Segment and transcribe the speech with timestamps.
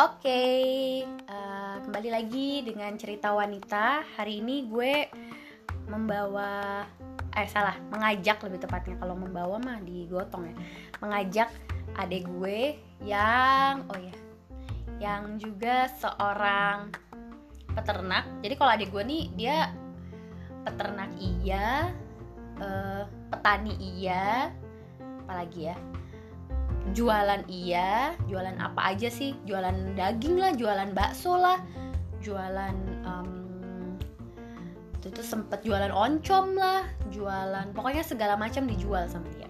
[0.00, 4.00] Oke, uh, kembali lagi dengan cerita wanita.
[4.16, 5.12] Hari ini gue
[5.92, 6.88] membawa,
[7.36, 8.96] eh salah, mengajak lebih tepatnya.
[8.96, 10.56] Kalau membawa mah digotong ya.
[11.04, 11.52] Mengajak
[12.00, 14.16] adik gue yang, oh ya,
[15.04, 16.96] yang juga seorang
[17.76, 18.24] peternak.
[18.40, 19.68] Jadi kalau adik gue nih dia
[20.64, 21.92] peternak iya,
[22.56, 24.48] uh, petani iya,
[25.28, 25.76] apalagi ya
[26.92, 29.36] jualan iya jualan apa aja sih?
[29.46, 31.58] Jualan daging lah jualan bakso lah
[32.20, 32.76] jualan
[33.08, 33.30] um,
[35.00, 39.48] itu tuh sempet jualan oncom lah jualan pokoknya segala macam dijual sama dia.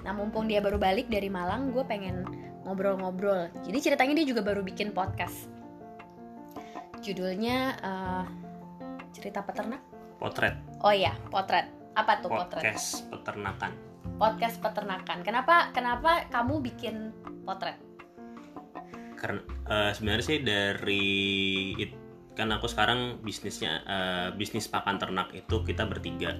[0.00, 2.24] Nah mumpung dia baru balik dari Malang gue pengen
[2.64, 3.52] ngobrol-ngobrol.
[3.68, 5.52] Jadi ceritanya dia juga baru bikin podcast.
[7.04, 8.24] Judulnya uh,
[9.12, 9.84] cerita peternak?
[10.16, 10.56] Potret.
[10.80, 11.68] Oh iya potret.
[11.92, 12.64] Apa tuh potret?
[12.64, 13.89] Podcast peternakan
[14.20, 15.24] podcast peternakan.
[15.24, 17.16] Kenapa kenapa kamu bikin
[17.48, 17.80] potret?
[19.16, 19.40] Karena
[19.72, 21.08] uh, sebenarnya sih dari
[21.80, 21.96] it,
[22.36, 26.36] kan aku sekarang bisnisnya uh, bisnis pakan ternak itu kita bertiga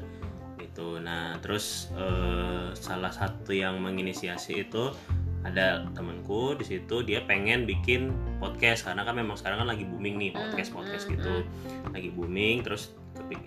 [0.61, 1.01] gitu.
[1.01, 4.93] Nah terus uh, salah satu yang menginisiasi itu
[5.41, 8.13] ada temanku di situ dia pengen bikin
[8.45, 11.97] podcast karena kan memang sekarang kan lagi booming nih podcast podcast mm, gitu mm.
[11.97, 12.93] lagi booming terus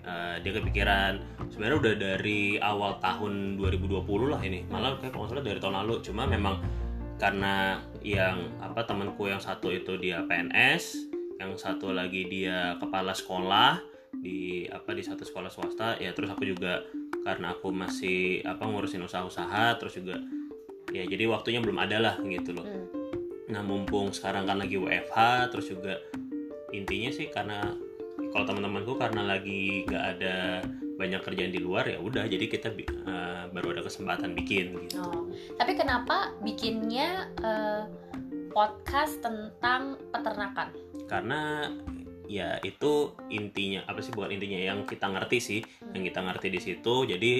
[0.04, 1.20] uh, dia kepikiran.
[1.50, 4.64] Sebenarnya udah dari awal tahun 2020 lah ini.
[4.68, 6.04] Malah kayak kalau salah dari tahun lalu.
[6.04, 6.60] Cuma memang
[7.18, 13.82] karena yang apa temanku yang satu itu dia PNS yang satu lagi dia kepala sekolah
[14.14, 15.98] di apa di satu sekolah swasta.
[15.98, 16.84] Ya terus aku juga
[17.24, 20.20] karena aku masih apa ngurusin usaha-usaha terus juga
[20.92, 22.68] ya jadi waktunya belum ada lah gitu loh.
[22.68, 22.86] Hmm.
[23.44, 26.00] nah mumpung sekarang kan lagi WFH terus juga
[26.72, 27.76] intinya sih karena
[28.34, 30.66] kalau teman-temanku karena lagi nggak ada
[30.98, 32.74] banyak kerjaan di luar ya udah jadi kita
[33.06, 34.98] uh, baru ada kesempatan bikin gitu.
[34.98, 35.30] Oh.
[35.54, 37.86] Tapi kenapa bikinnya uh,
[38.50, 40.74] podcast tentang peternakan?
[41.06, 41.70] Karena
[42.26, 45.92] ya itu intinya apa sih bukan intinya yang kita ngerti sih hmm.
[45.94, 47.32] yang kita ngerti di situ jadi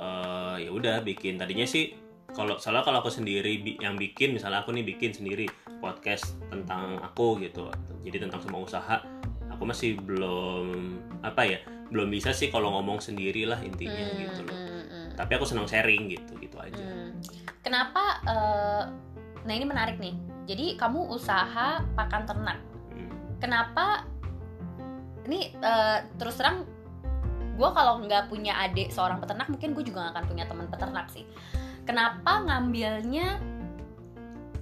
[0.00, 1.92] uh, ya udah bikin tadinya sih
[2.34, 5.46] kalau salah kalau aku sendiri yang bikin misalnya aku nih bikin sendiri
[5.78, 7.68] podcast tentang aku gitu
[8.00, 9.04] jadi tentang semua usaha
[9.64, 14.40] aku masih belum apa ya belum bisa sih kalau ngomong sendiri lah intinya hmm, gitu
[14.44, 15.08] loh hmm, hmm.
[15.16, 17.16] tapi aku senang sharing gitu gitu aja hmm.
[17.64, 18.92] kenapa uh,
[19.48, 22.60] nah ini menarik nih jadi kamu usaha pakan ternak
[22.92, 23.40] hmm.
[23.40, 24.04] kenapa
[25.24, 26.68] ini uh, terus terang
[27.56, 31.08] gue kalau nggak punya adik seorang peternak mungkin gue juga gak akan punya teman peternak
[31.08, 31.24] sih
[31.88, 33.40] kenapa ngambilnya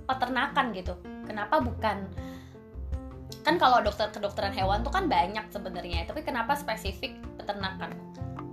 [0.07, 0.95] peternakan gitu
[1.27, 2.07] kenapa bukan
[3.43, 6.07] kan kalau dokter kedokteran hewan tuh kan banyak sebenarnya.
[6.07, 7.95] Tapi kenapa spesifik peternakan?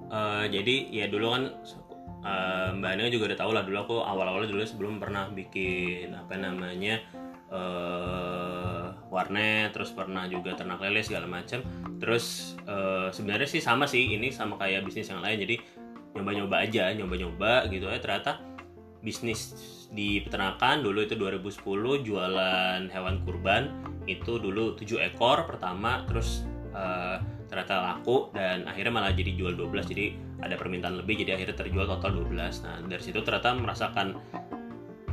[0.09, 1.43] Uh, jadi ya dulu kan
[2.25, 6.33] uh, mbak Ania juga udah tahu lah dulu aku awal-awal dulu sebelum pernah bikin apa
[6.33, 6.97] namanya
[7.53, 11.61] uh, warnet terus pernah juga ternak lele segala macam
[12.01, 15.37] terus uh, sebenarnya sih sama sih ini sama kayak bisnis yang lain.
[15.37, 15.55] Jadi
[16.17, 17.85] nyoba-nyoba aja nyoba-nyoba gitu.
[17.85, 18.41] Ya ternyata
[19.05, 19.53] bisnis
[19.89, 23.73] di peternakan dulu itu 2010 jualan hewan kurban
[24.05, 26.45] itu dulu 7 ekor pertama terus
[26.77, 27.17] uh,
[27.49, 30.05] ternyata laku dan akhirnya malah jadi jual 12 jadi
[30.45, 34.07] ada permintaan lebih jadi akhirnya terjual total 12 nah dari situ ternyata merasakan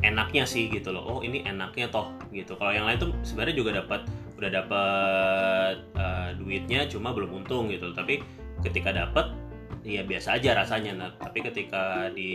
[0.04, 2.58] enaknya sih gitu loh oh ini enaknya toh gitu.
[2.58, 4.00] Kalau yang lain tuh sebenarnya juga dapat
[4.36, 7.90] udah dapat uh, duitnya cuma belum untung gitu.
[7.90, 8.20] Tapi
[8.60, 9.32] ketika dapat
[9.86, 10.92] ya biasa aja rasanya.
[10.94, 12.32] Nah tapi ketika di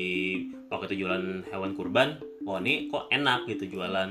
[0.71, 4.09] waktu itu jualan hewan kurban oh ini kok enak gitu jualan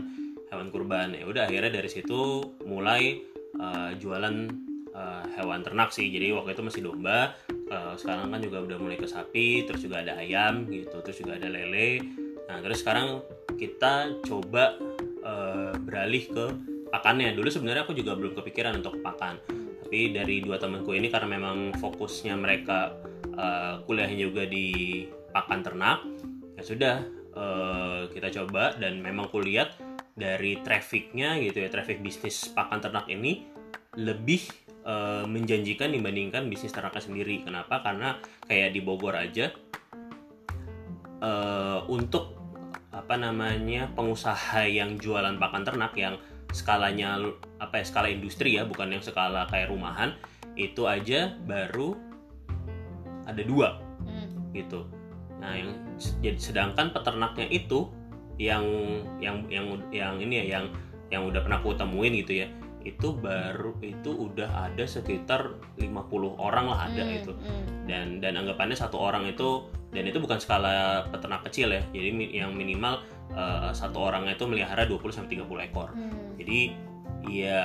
[0.51, 1.15] hewan kurban.
[1.15, 3.23] Ya udah akhirnya dari situ mulai
[3.59, 4.51] uh, jualan
[4.93, 6.11] uh, hewan ternak sih.
[6.11, 7.35] Jadi waktu itu masih domba
[7.71, 11.39] uh, sekarang kan juga udah mulai ke sapi terus juga ada ayam gitu terus juga
[11.39, 12.03] ada lele.
[12.51, 13.23] Nah terus sekarang
[13.55, 14.75] kita coba
[15.23, 16.45] uh, beralih ke
[16.91, 17.31] pakannya.
[17.33, 19.39] Dulu sebenarnya aku juga belum kepikiran untuk pakan.
[19.87, 22.95] Tapi dari dua temanku ini karena memang fokusnya mereka
[23.35, 25.99] uh, kuliahnya juga di pakan ternak
[26.59, 26.97] ya sudah
[27.35, 29.77] uh, kita coba dan memang kulihat
[30.15, 33.47] dari trafficnya gitu ya traffic bisnis pakan ternak ini
[33.97, 34.47] lebih
[34.85, 37.43] uh, menjanjikan dibandingkan bisnis ternaknya sendiri.
[37.43, 37.83] Kenapa?
[37.83, 39.51] Karena kayak di Bogor aja
[41.23, 42.39] uh, untuk
[42.91, 46.19] apa namanya pengusaha yang jualan pakan ternak yang
[46.51, 47.23] skalanya
[47.63, 50.19] apa ya skala industri ya bukan yang skala kayak rumahan
[50.59, 51.95] itu aja baru
[53.31, 54.51] ada dua hmm.
[54.51, 54.91] gitu
[55.41, 55.71] Nah, yang
[56.21, 57.89] jadi sedangkan peternaknya itu
[58.41, 58.65] yang
[59.21, 60.65] yang yang yang ini ya yang
[61.13, 62.49] yang udah pernah aku temuin gitu ya
[62.81, 65.93] itu baru itu udah ada sekitar 50
[66.41, 67.85] orang lah ada hmm, itu hmm.
[67.85, 72.57] dan dan anggapannya satu orang itu dan itu bukan skala peternak kecil ya jadi yang
[72.57, 73.05] minimal
[73.35, 75.91] eh, satu orangnya itu melihara 20 sampai 30 ekor.
[75.95, 76.35] Hmm.
[76.39, 76.61] Jadi
[77.29, 77.63] ya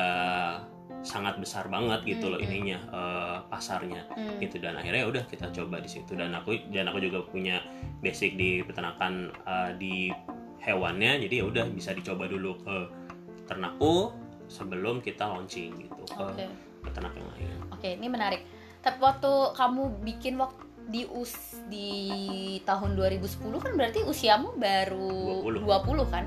[1.06, 4.42] sangat besar banget gitu loh ininya eh, pasarnya Hmm.
[4.42, 7.62] gitu dan akhirnya ya udah kita coba di situ dan aku dan aku juga punya
[8.02, 10.10] basic di peternakan eh, di
[10.66, 12.76] hewannya jadi ya udah bisa dicoba dulu ke
[13.46, 14.10] ternakku
[14.50, 16.46] sebelum kita launching gitu ke Oke.
[16.82, 17.50] peternak yang lain.
[17.70, 18.42] Oke, ini menarik.
[18.82, 25.66] Tapi waktu kamu bikin waktu di us di tahun 2010 kan berarti usiamu baru 20.
[25.66, 26.26] 20 kan?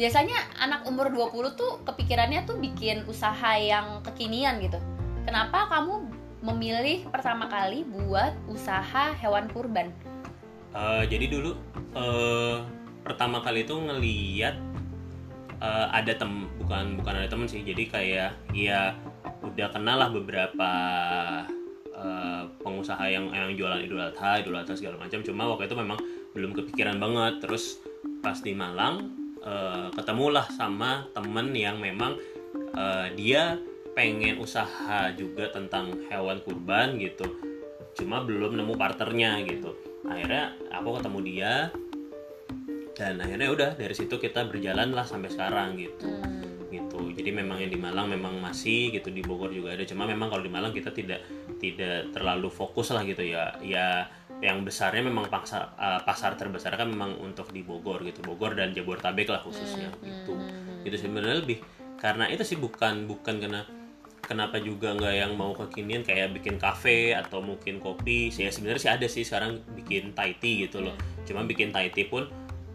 [0.00, 4.80] Biasanya anak umur 20 tuh kepikirannya tuh bikin usaha yang kekinian gitu.
[5.28, 6.08] Kenapa kamu
[6.40, 9.92] memilih pertama kali buat usaha hewan kurban?
[10.70, 11.52] Eh, jadi dulu
[11.98, 12.56] eh,
[13.04, 14.56] pertama kali itu ngeliat
[15.60, 18.94] eh, ada tem bukan bukan ada temen sih jadi kayak ya
[19.42, 20.70] udah kenal lah beberapa
[22.00, 25.20] eh, pengusaha yang yang jualan idul adha idul adha segala macam.
[25.20, 25.98] Cuma waktu itu memang
[26.32, 27.44] belum kepikiran banget.
[27.44, 27.78] Terus
[28.24, 29.12] pas di Malang
[29.44, 32.16] eh, ketemulah sama temen yang memang
[32.72, 33.60] eh, dia
[33.92, 37.26] pengen usaha juga tentang hewan kurban gitu.
[37.98, 39.74] Cuma belum nemu partnernya gitu.
[40.06, 41.54] Akhirnya aku ketemu dia
[43.00, 46.04] dan akhirnya udah dari situ kita berjalan lah sampai sekarang gitu.
[46.04, 46.68] Hmm.
[46.70, 47.10] gitu.
[47.16, 49.82] Jadi memang yang di Malang memang masih gitu di Bogor juga ada.
[49.82, 51.24] Cuma memang kalau di Malang kita tidak
[51.60, 53.54] tidak terlalu fokus lah gitu ya.
[53.60, 54.08] Ya
[54.40, 58.24] yang besarnya memang pasar eh, pasar terbesar kan memang untuk di Bogor gitu.
[58.24, 60.34] Bogor dan Jabodetabek lah khususnya gitu.
[60.34, 60.80] Hmm.
[60.80, 61.60] itu sebenarnya lebih
[62.00, 63.68] karena itu sih bukan bukan karena
[64.24, 68.32] kenapa juga nggak yang mau kekinian kayak bikin kafe atau mungkin kopi.
[68.32, 70.96] Sih ya sebenarnya sih ada sih sekarang bikin Thai tea gitu loh.
[71.28, 72.24] Cuma bikin Thai tea pun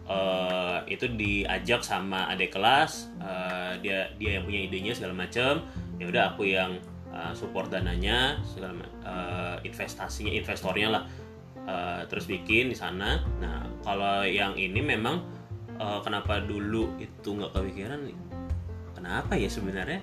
[0.06, 5.66] eh, itu diajak sama adik kelas eh, dia dia yang punya idenya segala macam
[5.98, 6.78] ya udah aku yang
[7.16, 11.02] eh, support dananya segala eh, investasinya investornya lah.
[11.66, 13.24] Eh, terus bikin di sana.
[13.40, 15.24] Nah kalau yang ini memang
[15.80, 18.00] eh, kenapa dulu itu nggak kepikiran
[18.92, 20.00] kenapa ya sebenarnya?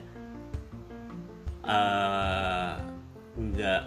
[3.34, 3.82] Nggak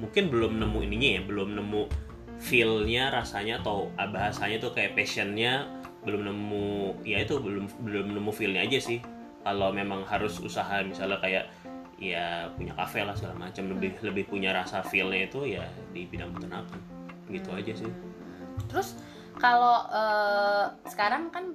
[0.00, 1.82] mungkin belum nemu ininya ya belum nemu
[2.40, 5.68] feelnya rasanya atau ah, bahasanya tuh kayak passionnya
[6.08, 8.98] belum nemu ya itu belum belum nemu feelnya aja sih.
[9.44, 11.44] Kalau memang harus usaha misalnya kayak
[12.00, 16.32] ya punya kafe lah segala macam lebih lebih punya rasa feelnya itu ya di bidang
[16.32, 16.80] peternakan
[17.28, 17.92] gitu aja sih
[18.66, 18.96] Terus
[19.36, 21.52] kalau eh, sekarang kan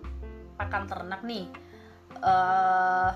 [0.56, 1.50] pakan ternak nih
[2.16, 3.12] eh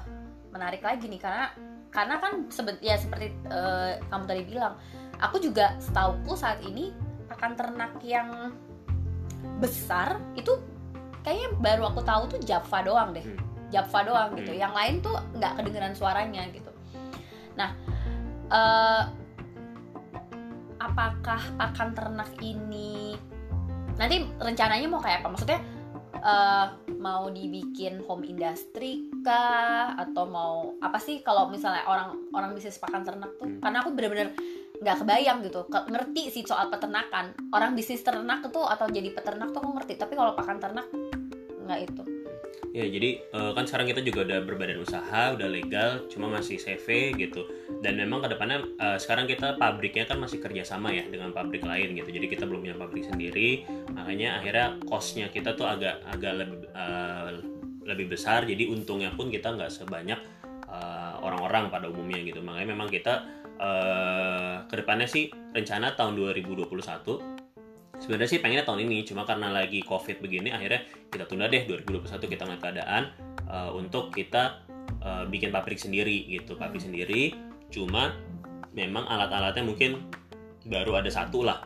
[0.49, 1.53] menarik lagi nih karena
[1.89, 4.77] karena kan sebe- ya seperti eh, kamu tadi bilang,
[5.21, 6.93] aku juga setauku saat ini
[7.29, 8.53] pakan ternak yang
[9.61, 10.57] besar itu
[11.21, 13.25] kayaknya baru aku tahu tuh Java doang deh.
[13.25, 13.39] Hmm.
[13.69, 14.53] Java doang gitu.
[14.53, 14.61] Hmm.
[14.61, 16.71] Yang lain tuh nggak kedengeran suaranya gitu.
[17.59, 17.71] Nah,
[18.49, 19.03] eh
[20.79, 23.19] apakah pakan ternak ini
[23.99, 25.35] nanti rencananya mau kayak apa?
[25.35, 25.59] Maksudnya
[26.23, 26.65] eh,
[26.99, 33.03] mau dibikin home industry kah atau mau apa sih kalau misalnya orang orang bisnis pakan
[33.03, 33.47] ternak tuh?
[33.47, 33.59] Hmm.
[33.59, 34.31] Karena aku bener-bener
[34.79, 37.35] nggak kebayang gitu, Ke- ngerti sih soal peternakan.
[37.51, 40.87] Orang bisnis ternak tuh atau jadi peternak tuh aku ngerti, tapi kalau pakan ternak
[41.67, 42.18] nggak itu.
[42.79, 47.11] Ya jadi eh, kan sekarang kita juga udah berbadan usaha, udah legal, cuma masih CV
[47.19, 47.43] gitu.
[47.83, 51.99] Dan memang ke depannya eh, sekarang kita pabriknya kan masih kerjasama ya dengan pabrik lain
[51.99, 52.07] gitu.
[52.07, 57.29] Jadi kita belum punya pabrik sendiri, makanya akhirnya costnya kita tuh agak agak lebih eh,
[57.83, 58.47] lebih besar.
[58.47, 60.19] Jadi untungnya pun kita nggak sebanyak
[61.19, 62.39] orang-orang pada umumnya gitu.
[62.39, 63.27] Makanya memang kita
[63.59, 67.38] eh, ke depannya sih rencana tahun 2021
[67.99, 72.07] sebenarnya sih pengennya tahun ini cuma karena lagi covid begini akhirnya kita tunda deh 2021
[72.31, 73.03] kita ngeliat keadaan
[73.51, 74.63] uh, untuk kita
[75.03, 76.55] uh, bikin pabrik sendiri gitu.
[76.55, 77.35] Pabrik sendiri
[77.69, 78.15] cuma
[78.73, 80.09] memang alat-alatnya mungkin
[80.65, 81.65] baru ada satu lah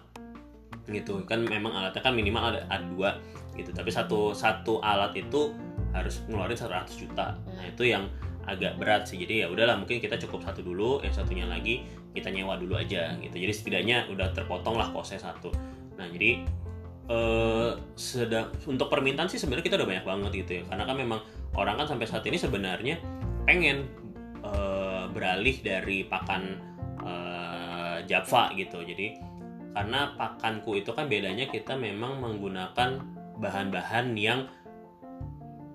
[0.89, 1.21] gitu.
[1.29, 3.09] Kan memang alatnya kan minimal ada, ada dua
[3.55, 3.71] gitu.
[3.71, 5.53] Tapi satu satu alat itu
[5.93, 7.37] harus ngeluarin 100 juta.
[7.53, 8.09] Nah itu yang
[8.43, 9.21] agak berat sih.
[9.21, 13.13] Jadi ya udahlah mungkin kita cukup satu dulu yang satunya lagi kita nyewa dulu aja
[13.21, 13.35] gitu.
[13.37, 15.53] Jadi setidaknya udah terpotong lah kosnya satu
[15.97, 16.43] nah jadi
[17.03, 20.63] eh sedang untuk permintaan sih sebenarnya kita udah banyak banget gitu ya.
[20.71, 21.19] Karena kan memang
[21.59, 22.95] orang kan sampai saat ini sebenarnya
[23.43, 23.91] pengen
[24.39, 26.43] eh, beralih dari pakan
[27.03, 28.79] eh, Java gitu.
[28.79, 29.19] Jadi
[29.73, 33.01] karena pakanku itu kan bedanya kita memang menggunakan
[33.41, 34.47] bahan-bahan yang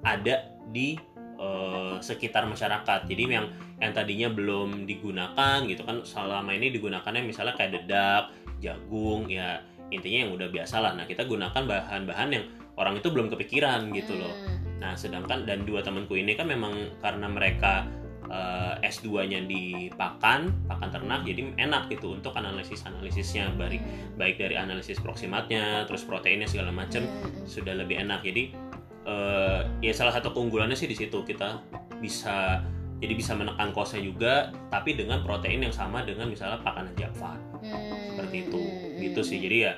[0.07, 0.97] ada di
[1.37, 3.05] eh, sekitar masyarakat.
[3.05, 9.31] Jadi yang yang tadinya belum digunakan gitu kan selama ini digunakannya misalnya kayak dedak jagung
[9.31, 12.45] ya intinya yang udah biasa lah nah kita gunakan bahan-bahan yang
[12.79, 14.57] orang itu belum kepikiran gitu loh Hmm.
[14.79, 17.83] Nah, sedangkan dan dua temanku ini kan memang karena mereka
[18.31, 23.83] eh, S2-nya di pakan, pakan ternak, jadi enak gitu untuk analisis-analisisnya baik
[24.15, 27.43] baik dari analisis proksimatnya, terus proteinnya segala macam Hmm.
[27.43, 28.23] sudah lebih enak.
[28.23, 28.55] Jadi
[29.03, 31.59] eh, ya salah satu keunggulannya sih di situ kita
[31.99, 32.63] bisa
[33.03, 37.98] jadi bisa menekan kosnya juga tapi dengan protein yang sama dengan misalnya makanan Java Hmm,
[38.29, 38.61] seperti itu.
[38.61, 39.29] Hmm, gitu hmm.
[39.33, 39.75] sih jadi ya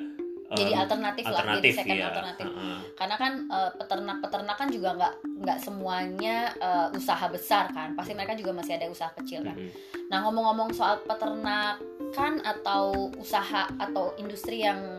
[0.51, 2.45] jadi em, alternatif, lah alternatif jadi second ya alternatif.
[2.51, 2.79] Heeh.
[2.99, 5.15] karena kan eh, peternak-peternak kan juga nggak
[5.47, 7.95] nggak semuanya eh, usaha besar kan.
[7.95, 9.55] Pasti mereka juga masih ada usaha kecil kan.
[9.55, 9.71] Mm-mm.
[10.11, 14.99] nah ngomong-ngomong soal peternakan atau usaha atau industri yang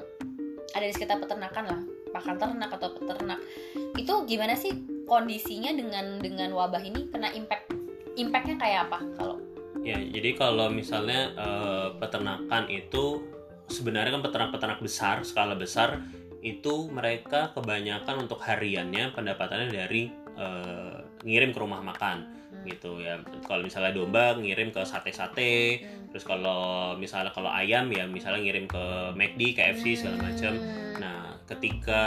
[0.72, 1.82] ada di sekitar peternakan lah
[2.16, 3.40] pakan ternak atau peternak
[3.96, 4.72] itu gimana sih
[5.04, 7.12] kondisinya dengan dengan wabah ini?
[7.12, 7.76] Kena impact
[8.16, 9.38] impactnya kayak apa kalau?
[9.84, 13.20] Ya, jadi kalau misalnya eh, peternakan itu
[13.72, 16.04] sebenarnya kan peternak-peternak besar, skala besar
[16.42, 22.68] itu mereka kebanyakan untuk hariannya pendapatannya dari eh, ngirim ke rumah makan Hmm.
[22.68, 23.16] gitu ya.
[23.48, 26.08] Kalau misalnya domba ngirim ke sate-sate, Hmm.
[26.12, 28.84] terus kalau misalnya kalau ayam ya misalnya ngirim ke
[29.16, 30.54] McD, KFC segala macam.
[30.56, 31.00] Hmm.
[31.00, 32.04] Nah, ketika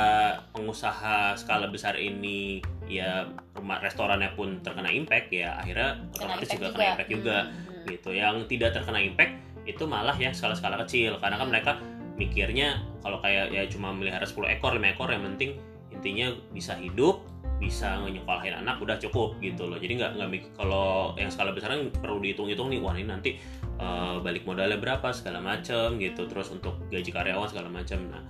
[0.53, 6.85] pengusaha skala besar ini ya rumah restorannya pun terkena impact ya akhirnya otomatis juga kena
[6.97, 7.85] impact juga Hmm.
[7.89, 8.11] gitu.
[8.13, 11.17] Yang tidak terkena impact itu malah ya skala-skala kecil.
[11.21, 11.73] Karena kan mereka
[12.15, 15.59] mikirnya kalau kayak ya cuma melihara 10 ekor, 5 ekor yang penting
[15.91, 17.23] intinya bisa hidup
[17.63, 19.79] bisa nyekolahin anak udah cukup gitu loh.
[19.79, 20.29] Jadi nggak nggak
[20.59, 23.31] kalau yang skala besar kan perlu dihitung-hitung nih wah ini nanti
[23.79, 26.27] eh, balik modalnya berapa segala macam gitu.
[26.27, 28.23] Terus untuk gaji karyawan segala macam nah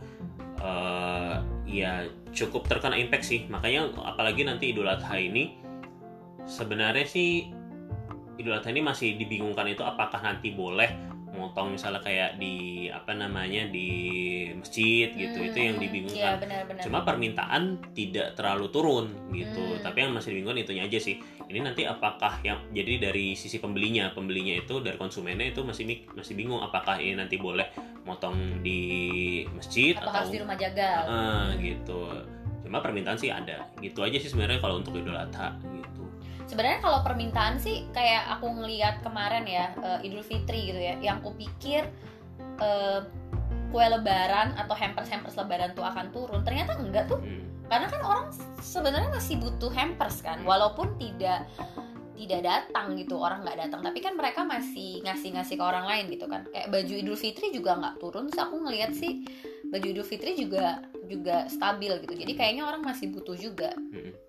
[0.61, 1.37] eh,
[1.67, 1.93] ya
[2.31, 3.49] cukup terkena impact sih.
[3.49, 5.57] Makanya apalagi nanti Idul Adha ini
[6.45, 7.49] sebenarnya sih
[8.37, 13.67] Idul Adha ini masih dibingungkan itu apakah nanti boleh motong misalnya kayak di apa namanya
[13.69, 13.91] di
[14.55, 15.39] masjid gitu.
[15.43, 15.85] Hmm, itu yang hmm.
[15.85, 16.23] dibingungkan.
[16.23, 16.83] Iya, benar-benar.
[16.87, 17.63] cuma permintaan
[17.93, 19.61] tidak terlalu turun gitu.
[19.61, 19.83] Hmm.
[19.83, 21.19] tapi yang masih dibingungkan itunya aja sih.
[21.45, 25.85] Ini nanti apakah yang jadi dari sisi pembelinya pembelinya itu dari konsumennya itu masih
[26.17, 27.69] masih bingung apakah ini nanti boleh
[28.07, 32.01] motong di masjid atau atau harus di rumah jaga Ah, gitu.
[32.65, 33.69] Cuma permintaan sih ada.
[33.83, 36.04] Gitu aja sih sebenarnya kalau untuk Idul Adha gitu
[36.55, 41.19] sebenarnya kalau permintaan sih kayak aku ngeliat kemarin ya eh, Idul Fitri gitu ya yang
[41.19, 41.91] aku pikir
[42.63, 43.01] eh,
[43.75, 47.43] kue lebaran atau hampers hampers lebaran tuh akan turun ternyata enggak tuh Hmm.
[47.67, 48.27] karena kan orang
[48.63, 50.47] sebenarnya masih butuh hampers kan Hmm.
[50.47, 51.51] walaupun tidak
[52.15, 56.07] tidak datang gitu orang nggak datang tapi kan mereka masih ngasih ngasih ke orang lain
[56.07, 59.27] gitu kan kayak baju Idul Fitri juga nggak turun sih aku ngeliat sih
[59.67, 60.79] baju Idul Fitri juga
[61.11, 64.24] juga stabil gitu jadi kayaknya orang masih butuh juga Mm-mm.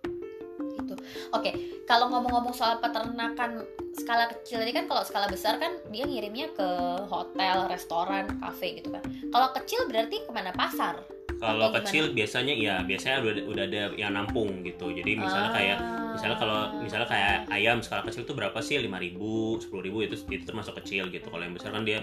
[0.75, 0.94] Gitu.
[1.32, 1.51] Oke
[1.86, 3.63] kalau ngomong-ngomong soal peternakan
[3.96, 6.67] skala kecil tadi kan kalau skala besar kan dia ngirimnya ke
[7.08, 9.03] hotel restoran kafe gitu kan.
[9.32, 10.51] Kalau kecil berarti ke mana?
[10.51, 11.00] Pasar?
[11.36, 11.84] Kalau gimana?
[11.84, 14.88] kecil biasanya ya biasanya udah udah ada yang nampung gitu.
[14.91, 15.55] Jadi misalnya Ah.
[15.55, 15.77] kayak
[16.15, 18.79] misalnya kalau misalnya kayak ayam skala kecil tuh berapa sih?
[18.79, 21.27] 5000 10000 itu itu termasuk kecil gitu.
[21.27, 22.00] Kalau yang besar kan dia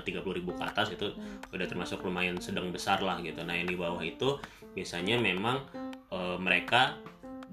[0.00, 1.38] tiga puluh ribu ke atas itu Hmm.
[1.52, 3.44] udah termasuk lumayan sedang besar lah gitu.
[3.44, 4.40] Nah yang di bawah itu
[4.72, 5.60] biasanya memang
[6.10, 6.94] eh, mereka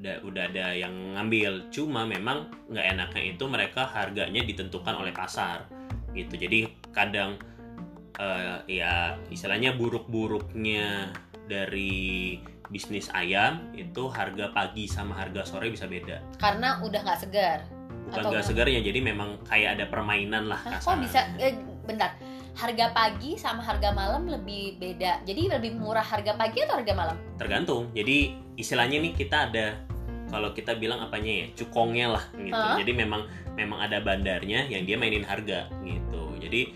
[0.02, 1.70] da- udah ada yang ngambil.
[1.70, 5.70] Cuma memang nggak enaknya itu mereka harganya ditentukan oleh pasar
[6.18, 6.36] gitu.
[6.36, 7.38] Jadi kadang
[8.18, 11.14] eh, ya istilahnya buruk-buruknya
[11.46, 12.42] dari
[12.72, 16.20] bisnis ayam itu harga pagi sama harga sore bisa beda.
[16.42, 17.60] Karena udah nggak segar
[18.12, 21.24] bukan nggak segar ya jadi memang kayak ada permainan lah Hah, kok bisa?
[21.40, 21.56] Eh,
[21.88, 22.18] bentar.
[22.52, 25.24] Harga pagi sama harga malam lebih beda.
[25.24, 27.16] Jadi lebih murah harga pagi atau harga malam?
[27.40, 27.88] Tergantung.
[27.96, 29.80] Jadi istilahnya nih kita ada
[30.32, 32.56] kalau kita bilang apanya ya cukongnya lah gitu.
[32.56, 32.80] Hah?
[32.80, 33.28] jadi memang
[33.60, 36.24] memang ada bandarnya yang dia mainin harga gitu.
[36.40, 36.72] Jadi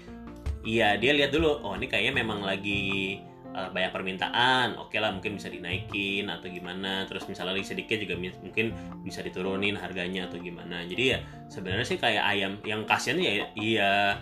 [0.68, 3.18] iya dia lihat dulu oh ini kayaknya memang lagi
[3.56, 7.08] eh, banyak permintaan oke lah mungkin bisa dinaikin atau gimana.
[7.08, 8.76] Terus misalnya lagi sedikit juga mungkin
[9.08, 10.84] bisa diturunin harganya atau gimana.
[10.84, 14.20] Jadi ya sebenarnya sih kayak ayam yang kasihan ya iya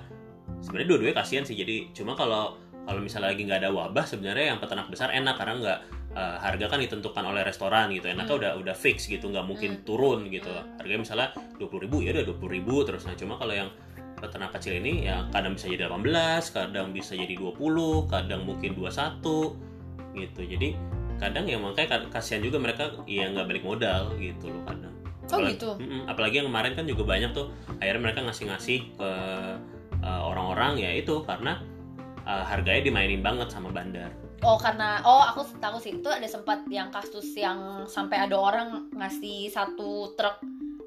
[0.62, 1.58] sebenarnya dua-duanya kasihan sih.
[1.58, 5.54] Jadi cuma kalau kalau misalnya lagi nggak ada wabah sebenarnya yang peternak besar enak karena
[5.60, 5.80] nggak
[6.14, 8.40] eh, harga kan ditentukan oleh restoran gitu enaknya Hmm.
[8.40, 9.84] udah udah fix gitu nggak mungkin Hmm.
[9.84, 10.78] turun gitu Hmm.
[10.78, 13.70] harganya misalnya dua puluh ribu ya udah dua ribu terus nah cuma kalau yang
[14.16, 17.60] peternak kecil ini ya kadang bisa jadi 18 kadang bisa jadi 20
[18.08, 19.60] kadang mungkin 21
[20.14, 20.80] gitu jadi
[21.16, 24.94] kadang ya makanya kasihan juga mereka ya nggak balik modal gitu loh kadang
[25.24, 25.72] Oh, Apalagi- gitu?
[25.78, 26.04] Mm-mm.
[26.06, 27.48] apalagi yang kemarin kan juga banyak tuh
[27.80, 29.10] akhirnya mereka ngasih-ngasih ke
[30.00, 31.64] uh, orang-orang ya itu karena
[32.22, 34.12] uh, harganya dimainin banget sama bandar
[34.44, 38.92] oh karena oh aku tahu sih itu ada sempat yang kasus yang sampai ada orang
[38.92, 40.38] ngasih satu truk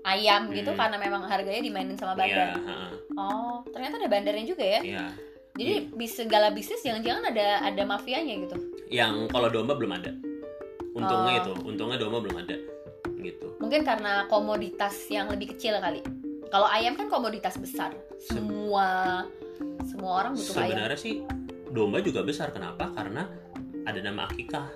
[0.04, 0.78] ayam gitu Hmm.
[0.78, 5.04] karena memang harganya dimainin sama Iya, bandar heeh, oh ternyata ada bandarnya juga ya iya.
[5.56, 10.14] jadi di segala bisnis jangan-jangan ada ada mafianya gitu Yang kalau domba belum ada.
[10.94, 11.40] Untungnya Oh.
[11.42, 12.56] itu, untungnya domba belum ada.
[13.18, 13.58] Gitu.
[13.58, 15.98] mungkin karena komoditas yang lebih kecil kali
[16.46, 17.90] kalau ayam kan komoditas besar
[18.22, 19.24] semua
[19.82, 21.14] semua orang butuh ayam Sebenarnya sih
[21.66, 22.54] domba juga besar.
[22.54, 22.94] Kenapa?
[22.94, 23.26] Karena
[23.86, 24.66] ada nama akikah.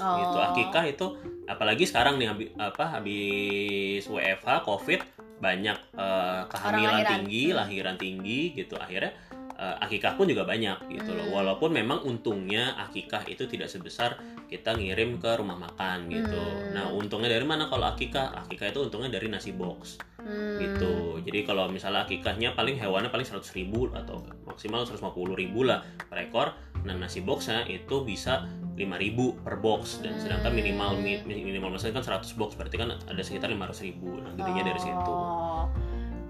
[0.00, 0.16] oh.
[0.18, 0.38] Gitu.
[0.42, 1.06] Akikah itu
[1.46, 5.00] apalagi sekarang nih habi- apa habis WFH COVID
[5.36, 7.10] banyak eh, kehamilan lahiran.
[7.12, 7.56] tinggi, Hmm.
[7.60, 8.74] lahiran tinggi gitu.
[8.74, 9.12] Akhirnya
[9.52, 11.28] eh, akikah pun juga banyak gitu loh.
[11.28, 11.34] Hmm.
[11.34, 16.36] Walaupun memang untungnya akikah itu tidak sebesar kita ngirim ke rumah makan gitu.
[16.36, 16.76] Hmm.
[16.76, 18.36] Nah, untungnya dari mana kalau akikah?
[18.36, 20.60] Akikah itu untungnya dari nasi box Hmm.
[20.60, 20.94] gitu.
[21.22, 26.18] Jadi kalau misalnya akikahnya paling hewannya paling 100 ribu atau maksimal 150 ribu lah per
[26.20, 26.52] ekor.
[26.86, 31.98] Nah nasi boxnya itu bisa 5 ribu per box dan sedangkan minimal mi- minimal misalnya
[32.04, 34.20] kan 100 box berarti kan ada sekitar 500 ribu.
[34.22, 35.10] Nah gedenya dari situ.
[35.10, 35.66] Oh,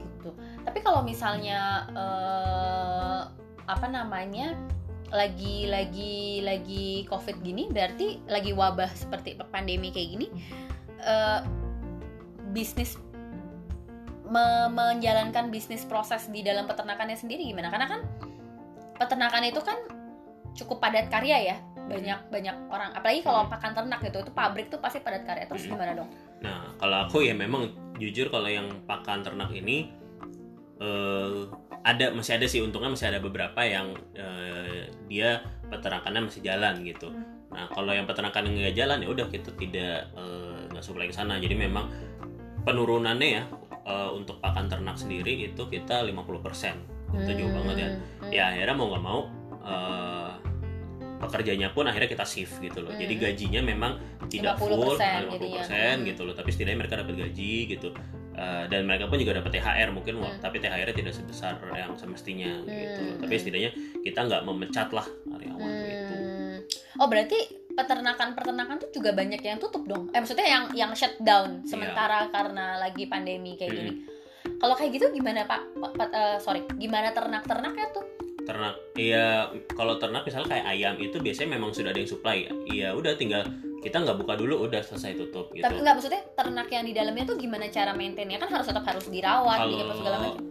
[0.01, 0.31] gitu.
[0.65, 3.21] Tapi kalau misalnya eh,
[3.67, 4.55] apa namanya
[5.11, 10.27] lagi lagi lagi covid gini, berarti lagi wabah seperti pandemi kayak gini,
[11.03, 11.41] eh,
[12.55, 12.99] bisnis
[14.27, 17.71] me- menjalankan bisnis proses di dalam peternakannya sendiri gimana?
[17.75, 18.01] Karena kan
[18.99, 19.79] peternakan itu kan
[20.57, 24.83] cukup padat karya ya banyak banyak orang apalagi kalau pakan ternak gitu itu pabrik tuh
[24.83, 25.79] pasti padat karya terus Hmm.
[25.79, 29.89] gimana dong Nah kalau aku ya memang jujur kalau yang pakan ternak ini
[30.77, 31.41] eh,
[31.81, 35.41] ada masih ada sih untungnya masih ada beberapa yang eh, dia
[35.73, 37.09] peternakannya masih jalan gitu.
[37.09, 37.25] Hmm.
[37.49, 41.15] Nah kalau yang peternakan yang nggak jalan ya udah kita tidak eh, nggak supply ke
[41.17, 41.41] sana.
[41.41, 41.89] Jadi memang
[42.69, 43.43] penurunannya ya
[43.87, 47.89] eh, untuk pakan ternak sendiri itu kita 50% itu jauh banget ya.
[47.89, 48.31] Hmm.
[48.35, 49.21] Ya akhirnya mau nggak mau
[49.65, 50.31] eh,
[51.17, 52.93] pekerjanya pun akhirnya kita shift gitu loh.
[52.93, 53.23] Jadi Hmm.
[53.25, 53.93] gajinya memang
[54.29, 55.63] tidak 50% full, jadinya.
[55.65, 56.09] 50% Hmm.
[56.13, 56.35] gitu loh.
[56.37, 57.89] Tapi setidaknya mereka dapat gaji gitu.
[58.37, 60.37] Eh, dan mereka pun juga dapat THR mungkin, Hmm.
[60.45, 63.01] tapi THR-nya tidak sebesar yang semestinya gitu.
[63.01, 63.21] Hmm.
[63.25, 63.71] Tapi setidaknya
[64.05, 66.15] kita nggak memecat lah karyawan gitu.
[66.15, 66.57] Hmm.
[67.01, 67.39] Oh berarti
[67.73, 70.13] peternakan-peternakan tuh juga banyak yang tutup dong?
[70.13, 73.81] Eh maksudnya yang yang shutdown sementara karena lagi pandemi kayak Hmm.
[73.81, 73.93] gini.
[74.57, 75.73] Kalau kayak gitu gimana pak?
[75.73, 78.05] Pak- Pak- eh, sorry, gimana ternak-ternaknya tuh?
[78.47, 82.53] Ternak iya kalau ternak misalnya kayak ayam itu biasanya memang sudah ada yang supply ya
[82.71, 83.43] iya udah tinggal
[83.83, 87.25] kita nggak buka dulu udah selesai tutup gitu Tapi nggak maksudnya ternak yang di dalamnya
[87.27, 90.43] tuh gimana cara maintainnya kan harus tetap harus dirawat, gitu segala macam.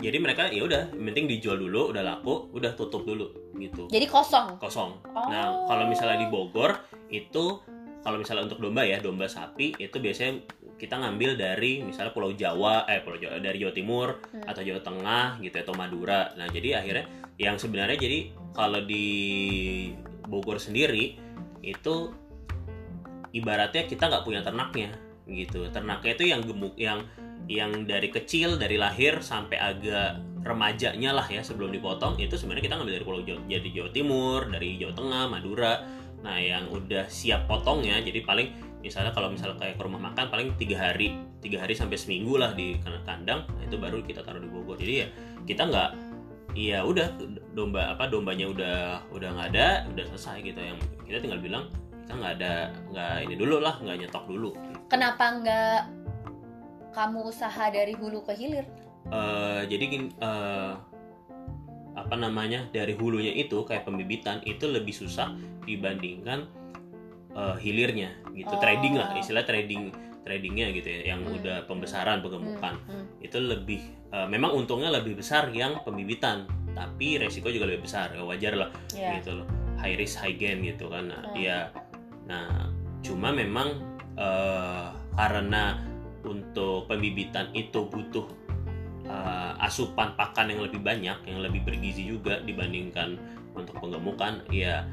[0.00, 4.56] jadi mereka ya udah penting dijual dulu udah laku udah tutup dulu gitu Jadi kosong.
[4.56, 5.28] kosong Oh.
[5.28, 6.72] nah kalau misalnya di Bogor
[7.12, 7.60] itu
[8.00, 10.40] kalau misalnya untuk domba ya domba sapi itu biasanya
[10.80, 14.48] kita ngambil dari misalnya Pulau Jawa eh Pulau Jawa dari Jawa Timur Hmm.
[14.48, 16.32] atau Jawa Tengah gitu atau Madura.
[16.40, 17.04] Nah jadi akhirnya
[17.36, 19.06] yang sebenarnya jadi kalau di
[20.24, 21.20] Bogor sendiri
[21.60, 22.16] itu
[23.36, 24.96] ibaratnya kita nggak punya ternaknya
[25.28, 25.68] gitu.
[25.68, 27.04] Ternaknya itu yang gemuk yang
[27.50, 32.74] yang dari kecil dari lahir sampai agak remajanya lah ya sebelum dipotong itu sebenarnya kita
[32.80, 35.74] ngambil dari Pulau Jawa, jadi Jawa Timur dari Jawa Tengah Madura.
[36.24, 40.56] Nah yang udah siap potongnya jadi paling misalnya kalau misalnya kayak ke rumah makan paling
[40.56, 44.48] tiga hari tiga hari sampai seminggu lah di kandang nah, itu baru kita taruh di
[44.48, 44.80] Bogor.
[44.80, 45.06] Jadi ya
[45.44, 45.90] kita nggak
[46.58, 47.14] ya udah
[47.54, 48.76] domba apa dombanya udah
[49.14, 50.60] udah nggak ada udah selesai gitu.
[50.60, 51.64] Yang kita tinggal bilang
[52.04, 52.52] kita nggak ada
[52.90, 54.50] nggak ini dulu lah nggak nyetok dulu.
[54.88, 55.80] Kenapa nggak
[56.90, 58.66] kamu usaha dari hulu ke hilir?
[59.10, 60.72] Eh, jadi gini eh,
[61.96, 65.34] apa namanya dari hulunya itu kayak pembibitan itu lebih susah
[65.66, 66.46] dibandingkan
[67.30, 68.60] eh, hilirnya gitu Oh.
[68.60, 69.90] trading lah istilah trading
[70.20, 71.36] tradingnya gitu ya yang Hmm.
[71.40, 73.24] udah pembesaran pegemukan Hmm, hmm.
[73.24, 78.22] itu lebih eh, memang untungnya lebih besar yang pembibitan tapi resiko juga lebih besar ya
[78.22, 79.18] wajar lah Ya.
[79.18, 79.46] gitu loh
[79.78, 81.34] high risk high gain gitu kan nah Hmm.
[81.34, 81.58] ya
[82.26, 82.68] nah
[83.00, 83.80] cuma memang
[84.14, 85.80] eh, karena
[86.20, 88.28] untuk pembibitan itu butuh
[89.06, 93.16] eh, asupan pakan yang lebih banyak yang lebih bergizi juga dibandingkan
[93.56, 94.84] untuk penggemukan ya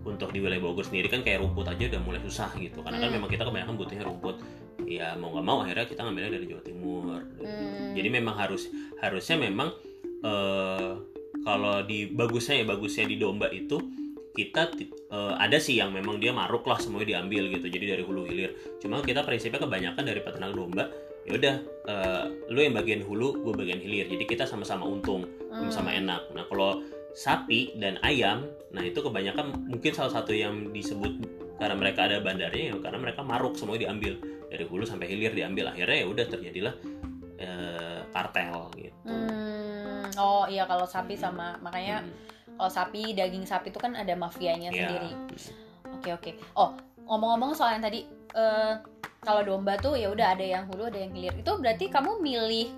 [0.00, 2.80] untuk di wilayah Bogor sendiri kan kayak rumput aja udah mulai susah gitu.
[2.80, 3.16] Karena kan Hmm.
[3.20, 4.36] memang kita kebanyakan butuhnya rumput.
[4.88, 7.20] Ya mau nggak mau akhirnya kita ngambilnya dari Jawa Timur.
[7.40, 7.92] Hmm.
[7.92, 8.70] jadi memang harus
[9.02, 9.68] harusnya memang
[10.22, 10.90] eh,
[11.42, 13.76] kalau di bagusnya ya bagusnya di domba itu
[14.30, 14.72] kita
[15.10, 17.66] eh, ada sih yang memang dia maruk lah semuanya diambil gitu.
[17.68, 18.54] Jadi dari hulu hilir.
[18.80, 20.88] Cuma kita prinsipnya kebanyakan dari peternak domba
[21.28, 21.54] ya udah
[21.90, 24.08] eh, lu yang bagian hulu gue bagian hilir.
[24.08, 26.00] Jadi kita sama-sama untung sama-sama Hmm.
[26.06, 26.22] enak.
[26.32, 26.80] Nah kalau
[27.12, 31.26] sapi dan ayam nah itu kebanyakan mungkin salah satu yang disebut
[31.58, 34.16] karena mereka ada bandarnya ya karena mereka maruk semuanya diambil
[34.48, 36.74] dari hulu sampai hilir diambil akhirnya ya udah terjadilah
[37.36, 42.12] eh, kartel gitu Hmm, oh iya kalau sapi sama makanya Hmm.
[42.56, 44.84] kalau sapi daging sapi itu kan ada mafianya Ya.
[44.86, 45.10] sendiri.
[45.96, 46.30] Oke oke.
[46.54, 46.76] Oh
[47.08, 48.74] ngomong-ngomong soal yang tadi eh,
[49.20, 51.32] kalau domba tuh ya udah ada yang hulu ada yang hilir.
[51.36, 52.68] Itu berarti kamu milih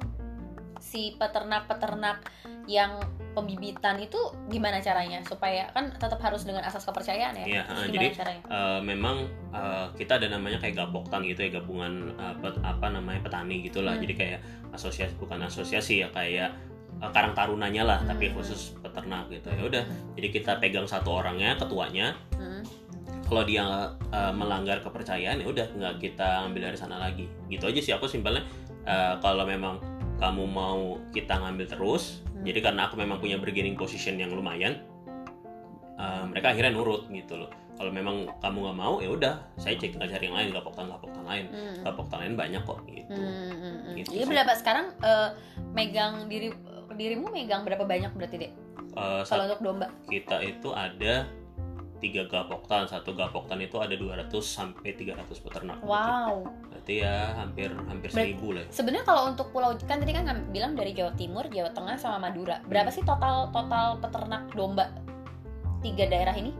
[0.82, 2.26] si peternak-peternak
[2.66, 2.98] yang
[3.32, 4.18] pembibitan itu
[4.50, 7.46] gimana caranya supaya kan tetap harus dengan asas kepercayaan ya?
[7.46, 8.42] Iya, jadi caranya?
[8.44, 13.22] Eh, memang eh, kita ada namanya kayak gaboktan gitu ya gabungan eh, pet- apa namanya
[13.22, 14.02] petani gitulah Hmm.
[14.04, 14.38] jadi kayak
[14.74, 16.50] asosiasi bukan asosiasi ya kayak
[16.98, 18.36] eh, karang tarunanya lah tapi Hmm.
[18.36, 19.84] khusus peternak gitu ya udah
[20.18, 22.60] jadi kita pegang satu orangnya ketuanya Hmm.
[23.24, 23.64] kalau dia
[24.12, 28.04] uh, melanggar kepercayaan ya udah nggak kita ambil dari sana lagi gitu aja sih aku
[28.04, 28.44] simpelnya
[28.84, 29.80] uh, kalau memang
[30.22, 32.46] kamu mau kita ngambil terus Hmm.
[32.46, 34.82] jadi karena aku memang punya bargaining position yang lumayan
[35.94, 39.94] uh, mereka akhirnya nurut gitu loh kalau memang kamu nggak mau ya udah saya cek
[39.94, 41.86] nggak cari yang lain gapok tan gapok tan lain Hmm.
[42.18, 43.94] lain banyak kok gitu Hmm, hmm, hmm.
[43.98, 45.28] Gitu Jadi berapa sekarang eh,
[45.70, 46.50] megang diri
[46.92, 48.52] dirimu megang berapa banyak berarti dek?
[48.92, 49.86] Uh, Kalau saat untuk domba?
[50.04, 51.24] kita itu ada
[52.02, 56.50] tiga gapoktan satu gapoktan itu ada 200 sampai 300 peternak Wow.
[56.66, 58.74] berarti ya hampir hampir seribu lah ya.
[58.74, 62.58] Sebenarnya kalau untuk pulau kan tadi kan bilang dari Jawa Timur, Jawa Tengah sama Madura.
[62.66, 64.90] Berapa sih total total peternak domba
[65.80, 66.50] tiga daerah ini?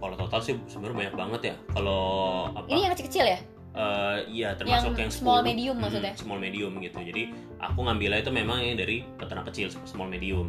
[0.00, 2.00] kalau total sih sebenarnya banyak banget ya kalau
[2.56, 3.38] apa Ini yang kecil-kecil ya?
[4.26, 5.48] iya termasuk yang yang, small 10.
[5.52, 6.12] medium Mm, maksudnya?
[6.16, 7.22] small medium gitu jadi
[7.60, 10.48] aku ngambilnya itu memang yang dari peternak kecil small medium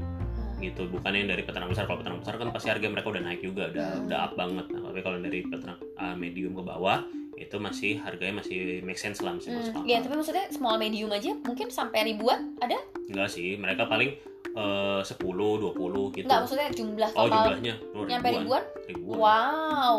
[0.62, 0.88] gitu.
[0.88, 1.90] Bukan yang dari peternak besar.
[1.90, 3.74] Kalau peternak besar kan pasti harga mereka udah naik juga.
[3.74, 4.66] Udah udah up banget.
[4.70, 7.02] Nah, tapi kalau dari peternak uh, medium ke bawah
[7.42, 11.34] itu masih harganya masih make sense lah masih Hmm, ya tapi maksudnya small medium aja
[11.42, 12.78] mungkin sampai ribuan ada?
[13.10, 13.58] enggak sih.
[13.58, 14.14] Mereka paling
[14.54, 16.26] eh, 10 20 gitu.
[16.30, 17.76] Enggak maksudnya jumlah oh total jumlahnya.
[17.98, 18.64] Oh, nyampe ribuan?
[18.86, 19.18] ribuan?
[19.18, 19.98] Wow.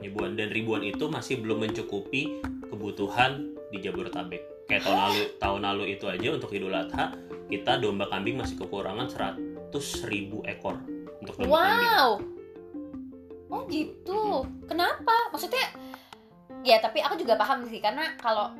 [0.00, 0.30] ribuan.
[0.32, 2.40] Dan ribuan itu masih belum mencukupi
[2.72, 4.64] kebutuhan di Jabodetabek.
[4.64, 7.12] Kayak tahun lalu tahun lalu itu aja untuk Idul Adha
[7.50, 9.49] kita domba kambing masih kekurangan 100
[10.04, 10.82] ribu ekor
[11.22, 11.86] untuk domba kambing.
[11.94, 12.10] Wow.
[13.50, 14.46] Oh gitu.
[14.66, 15.14] Kenapa?
[15.30, 15.64] Maksudnya
[16.66, 18.52] ya tapi aku juga paham sih karena kalau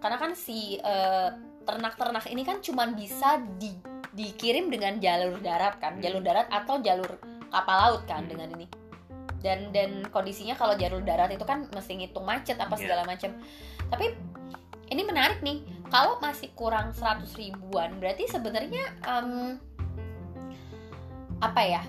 [0.00, 1.28] karena kan si eh,
[1.66, 3.70] ternak-ternak ini kan cuman bisa di,
[4.16, 6.02] dikirim dengan jalur darat kan, Hmm.
[6.02, 7.20] jalur darat atau jalur
[7.52, 8.30] kapal laut kan Hmm.
[8.32, 8.66] dengan ini.
[9.40, 12.82] Dan dan kondisinya kalau jalur darat itu kan mesti ngitung macet apa Iya.
[12.82, 13.30] segala macam.
[13.88, 14.06] Tapi
[14.90, 15.62] ini menarik nih.
[15.90, 19.58] Kalau masih kurang 100 ribuan, berarti sebenarnya em,
[21.40, 21.82] apa ya?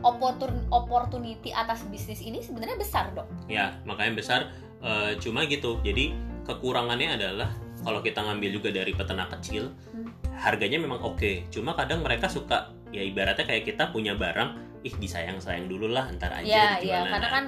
[0.00, 3.28] opportun- opportunity atas bisnis ini sebenarnya besar dong.
[3.46, 4.40] Ya, makanya besar
[4.80, 5.80] eh, cuma gitu.
[5.80, 6.12] Jadi
[6.44, 7.48] kekurangannya adalah
[7.80, 10.12] kalau kita ngambil juga dari peternak kecil, Hmm.
[10.36, 11.48] harganya memang oke.
[11.48, 16.36] Cuma kadang mereka suka ya ibaratnya kayak kita punya barang, ih disayang-sayang dulu lah ntar
[16.36, 17.44] aja iya, Nah, karena kan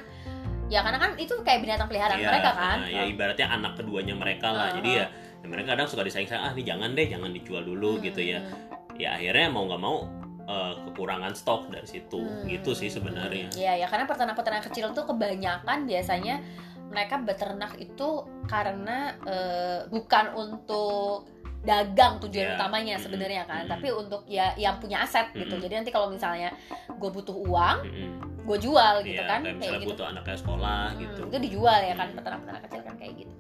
[0.67, 2.77] ya karena kan itu kayak binatang peliharaan Iya, mereka kan.
[2.81, 4.73] nah, ya ibaratnya anak keduanya mereka lah.
[4.73, 4.77] Uh-huh.
[4.81, 8.03] Jadi ya, ya mereka kadang suka disayang-sayang, ah ini jangan deh, jangan dijual dulu Hmm,
[8.03, 8.41] gitu ya.
[8.41, 10.09] hmm, Ya akhirnya mau nggak mau
[10.47, 12.47] eh, kekurangan stok dari situ, hmm.
[12.47, 13.51] gitu sih sebenarnya.
[13.53, 16.39] Iya, ya karena peternak-peternak kecil tuh kebanyakan biasanya
[16.87, 18.09] mereka beternak itu
[18.47, 21.27] karena eh, bukan untuk
[21.61, 22.55] dagang tujuan Iya.
[22.55, 23.73] utamanya sebenarnya kan, Mm-mm.
[23.75, 25.51] tapi untuk ya yang punya aset gitu.
[25.51, 25.65] Mm-mm.
[25.67, 26.55] Jadi nanti kalau misalnya
[26.89, 28.11] gue butuh uang, Mm-mm.
[28.47, 29.91] gue jual gitu Iya, kan, kayak misalnya gitu.
[29.91, 31.21] butuh anaknya sekolah Hmm, gitu.
[31.27, 32.17] itu dijual ya kan Hmm.
[32.23, 33.35] peternak-peternak kecil kan kayak gitu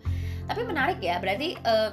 [0.47, 1.90] tapi menarik ya berarti eh,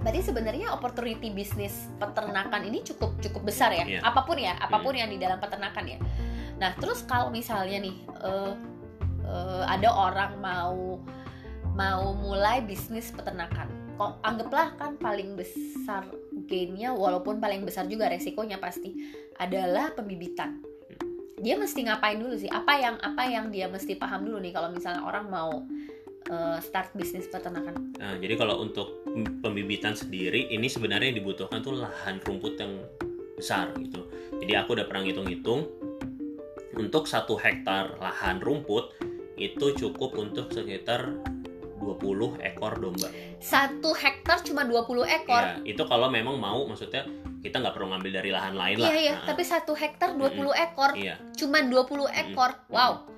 [0.00, 3.84] berarti sebenarnya opportunity bisnis peternakan ini cukup cukup besar ya?
[3.84, 4.00] Iya.
[4.00, 5.98] apa pun ya apa pun yang di dalam peternakan ya.
[6.56, 8.52] Nah terus kalau misalnya nih eh,
[9.26, 11.02] eh, ada orang mau
[11.72, 16.08] mau mulai bisnis peternakan kok anggaplah kan paling besar
[16.48, 18.96] gainnya walaupun paling besar juga resikonya pasti
[19.38, 20.60] adalah pembibitan.
[21.42, 22.50] Dia mesti ngapain dulu sih?
[22.50, 25.66] Apa yang apa yang dia mesti paham dulu nih kalau misalnya orang mau
[26.24, 29.06] eh, start bisnis peternakan Nah, jadi kalau untuk
[29.38, 32.82] pembibitan sendiri ini sebenarnya yang dibutuhkan tuh lahan rumput yang
[33.32, 34.06] besar gitu.
[34.36, 35.70] Jadi aku udah pernah ngitung-ngitung
[36.74, 38.90] untuk satu hektar lahan rumput
[39.36, 41.14] itu cukup untuk sekitar
[41.78, 43.10] 20 ekor domba.
[43.38, 47.02] satu hektar cuma 20 ekor Ya, itu kalau memang mau maksudnya
[47.38, 48.92] kita nggak perlu ngambil dari lahan lain iya lah.
[48.96, 51.18] iya Nah, tapi satu hektar 20 ekor iya.
[51.32, 53.10] cuma 20 ekor wow Hmm.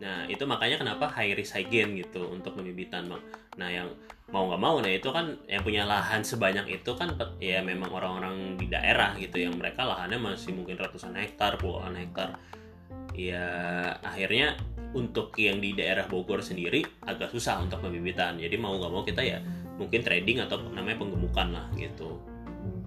[0.00, 3.20] Nah, itu makanya kenapa high risk high gain gitu untuk pembibitan, Bang.
[3.60, 3.88] Nah, yang
[4.30, 8.54] mau nggak mau nah itu kan yang punya lahan sebanyak itu kan ya memang orang-orang
[8.54, 12.40] di daerah gitu yang mereka lahannya masih mungkin ratusan hektar, puluhan hektar.
[13.12, 13.44] Ya,
[14.00, 14.56] akhirnya
[14.96, 18.40] untuk yang di daerah Bogor sendiri agak susah untuk pembibitan.
[18.40, 19.38] Jadi mau nggak mau kita ya
[19.76, 22.20] mungkin trading atau namanya penggemukan lah gitu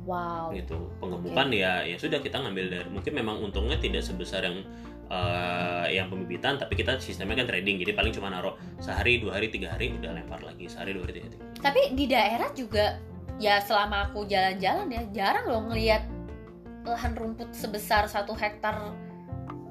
[0.03, 4.61] wow gitu penggemukan ya ya sudah kita ngambil dari mungkin memang untungnya tidak sebesar yang
[5.11, 9.51] eh, yang pembibitan tapi kita sistemnya kan trading jadi paling cuma naruh sehari dua hari
[9.51, 11.37] tiga hari udah lempar lagi sehari dua hari tiga hari.
[11.59, 12.99] Tapi di daerah juga
[13.41, 16.03] ya selama aku jalan-jalan ya jarang loh ngelihat
[16.83, 18.93] lahan rumput sebesar satu hektar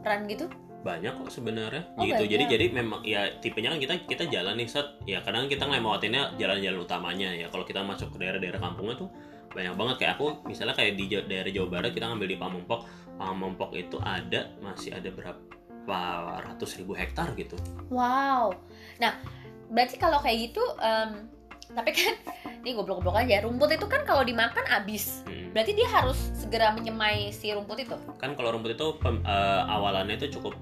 [0.03, 0.49] ran gitu.
[0.83, 1.87] Banyak kok sebenarnya.
[1.95, 2.53] Oh, gitu jadi banyak.
[2.59, 6.79] jadi memang ya tipenya kan kita kita jalan nih set ya kadang kita ngelewatinnya jalan-jalan
[6.83, 7.31] utamanya.
[7.31, 9.09] Ya kalau kita masuk ke daerah-daerah kampungnya tuh
[9.55, 9.97] banyak banget.
[10.03, 12.81] Kayak aku misalnya kayak di daerah Jawa Barat kita ngambil di Pamengpok
[13.23, 16.01] Pamengpok itu ada masih ada berapa
[16.43, 17.55] ratus ribu hektar gitu
[17.87, 18.59] Wow.
[18.99, 19.15] Nah,
[19.71, 21.31] berarti kalau kayak gitu, em,
[21.71, 22.15] tapi kan
[22.67, 23.47] ini goblok-goblok aja.
[23.47, 25.23] Rumput itu kan kalau dimakan habis.
[25.29, 25.55] Hmm.
[25.55, 27.95] Berarti dia harus segera menyemai si rumput itu.
[28.19, 30.57] kan kalau rumput itu pem- eh, awalannya itu cukup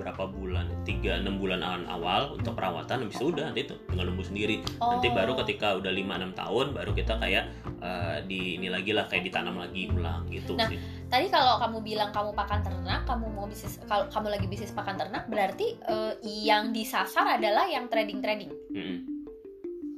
[0.00, 4.08] berapa bulan tiga enam bulan awal, awal untuk perawatan habis itu udah nanti itu tinggal
[4.08, 5.14] nunggu sendiri nanti Oh.
[5.14, 7.44] baru ketika udah 5 6 tahun baru kita kayak
[7.84, 11.82] eh, di ini lagi lah kayak ditanam lagi ulang gitu Nah, sih Tadi kalau kamu
[11.82, 16.14] bilang kamu pakan ternak, kamu mau bisnis kalau kamu lagi bisnis pakan ternak, berarti eh,
[16.22, 18.46] yang disasar adalah yang trading-trading.
[18.70, 18.98] Mm-mm.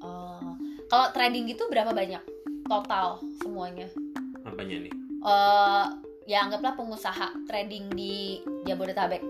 [0.00, 0.56] Oh.
[0.88, 2.20] kalau trading gitu berapa banyak
[2.64, 3.86] total semuanya?
[4.42, 5.84] apanya nih eh
[6.26, 9.22] ya anggaplah pengusaha trading di Jabodetabek.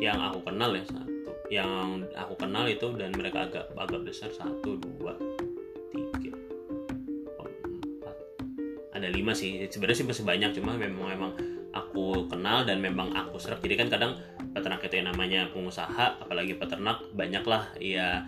[0.00, 1.08] Yang aku kenal ya satu
[1.50, 1.70] yang
[2.16, 5.12] aku kenal itu dan mereka agak agak besar satu dua
[5.92, 6.32] tiga
[7.36, 8.16] empat
[8.94, 11.32] ada lima sih sebenarnya sih masih banyak cuma memang memang
[11.70, 14.12] aku kenal dan memang aku serap jadi kan kadang
[14.50, 18.26] peternak itu yang namanya pengusaha apalagi peternak banyak lah ya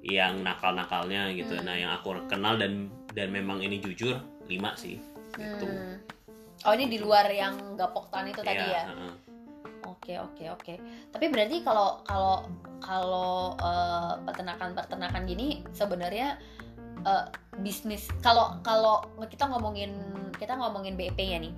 [0.00, 1.66] yang nakal-nakalnya gitu Hmm.
[1.68, 4.16] nah yang aku kenal dan dan memang ini jujur
[4.48, 4.96] lima sih
[5.36, 5.98] gitu Hmm.
[6.60, 8.84] Oh ini di luar yang gapok tan itu tadi ya?
[8.84, 9.29] heeh.
[10.00, 10.74] Oke oke oke.
[11.12, 12.48] Tapi berarti kalau kalau
[12.80, 16.40] kalau eh, peternakan-peternakan gini sebenarnya
[17.04, 17.24] eh,
[17.60, 19.92] bisnis kalau kalau kita ngomongin
[20.40, 21.54] kita ngomongin BEP-nya nih.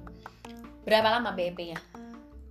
[0.83, 1.79] Berapa lama BEP-nya?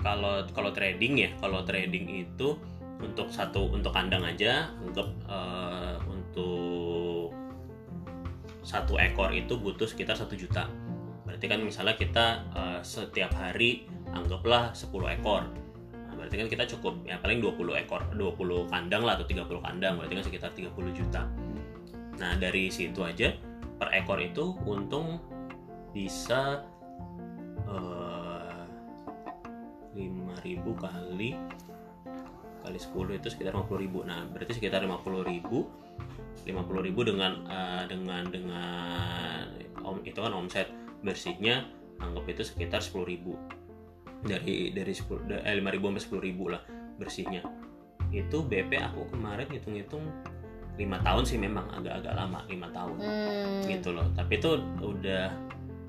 [0.01, 2.57] kalau kalau trading ya kalau trading itu
[3.01, 7.33] untuk satu untuk kandang aja anggap eh, untuk
[8.61, 10.69] satu ekor itu butuh sekitar satu juta
[11.25, 15.45] berarti kan misalnya kita eh, setiap hari anggaplah 10 ekor
[16.21, 19.97] berarti kan kita cukup ya paling 20 ekor 20 kandang lah atau 30 kandang.
[19.97, 21.25] Berarti kan sekitar 30 juta.
[22.21, 23.33] Nah dari situ aja
[23.81, 25.17] per ekor itu untung
[25.89, 26.61] bisa
[27.65, 28.63] eh,
[29.97, 31.33] 5000 kali
[32.61, 39.45] kali 10 itu sekitar 50.000 nah berarti sekitar 50.000 50.000 dengan eh, dengan dengan
[39.81, 40.69] om itu kan omset
[41.01, 41.65] bersihnya
[41.97, 43.60] anggap itu sekitar 10.000
[44.23, 46.61] dari dari 10 da- eh, 5.000 sampai 10.000 lah
[46.95, 47.41] bersihnya
[48.11, 50.03] itu BP aku kemarin hitung-hitung
[50.73, 55.31] lima tahun sih memang agak-agak lama lima tahun Hmm, gitu loh tapi itu udah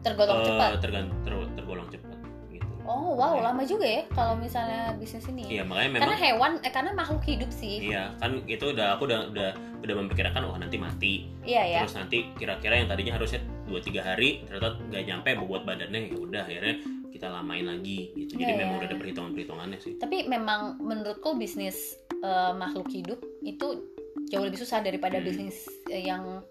[0.00, 0.68] tergolong eh, cepat.
[0.80, 2.18] tergan- ter- tergolong cepat
[2.48, 5.46] gitu Oh wow lama juga ya kalau misalnya bisnis ini.
[5.48, 7.78] iya makanya Karena memang hewan, eh, karena makhluk hidup sih.
[7.84, 11.78] iya kan itu udah aku udah udah udah memperkirakan wah nanti mati Iya ya.
[11.80, 16.42] terus nanti kira-kira yang tadinya harusnya 2-3 hari ternyata nggak nyampe bobot badannya ya udah
[16.42, 16.74] akhirnya
[17.22, 19.02] kita lamain lagi gitu jadi Iya, memang iya, udah ada iya.
[19.06, 23.86] perhitungan-perhitungannya sih Tapi memang menurutku bisnis eh, makhluk hidup itu
[24.26, 25.26] jauh lebih susah daripada Hmm.
[25.30, 26.42] bisnis eh, yang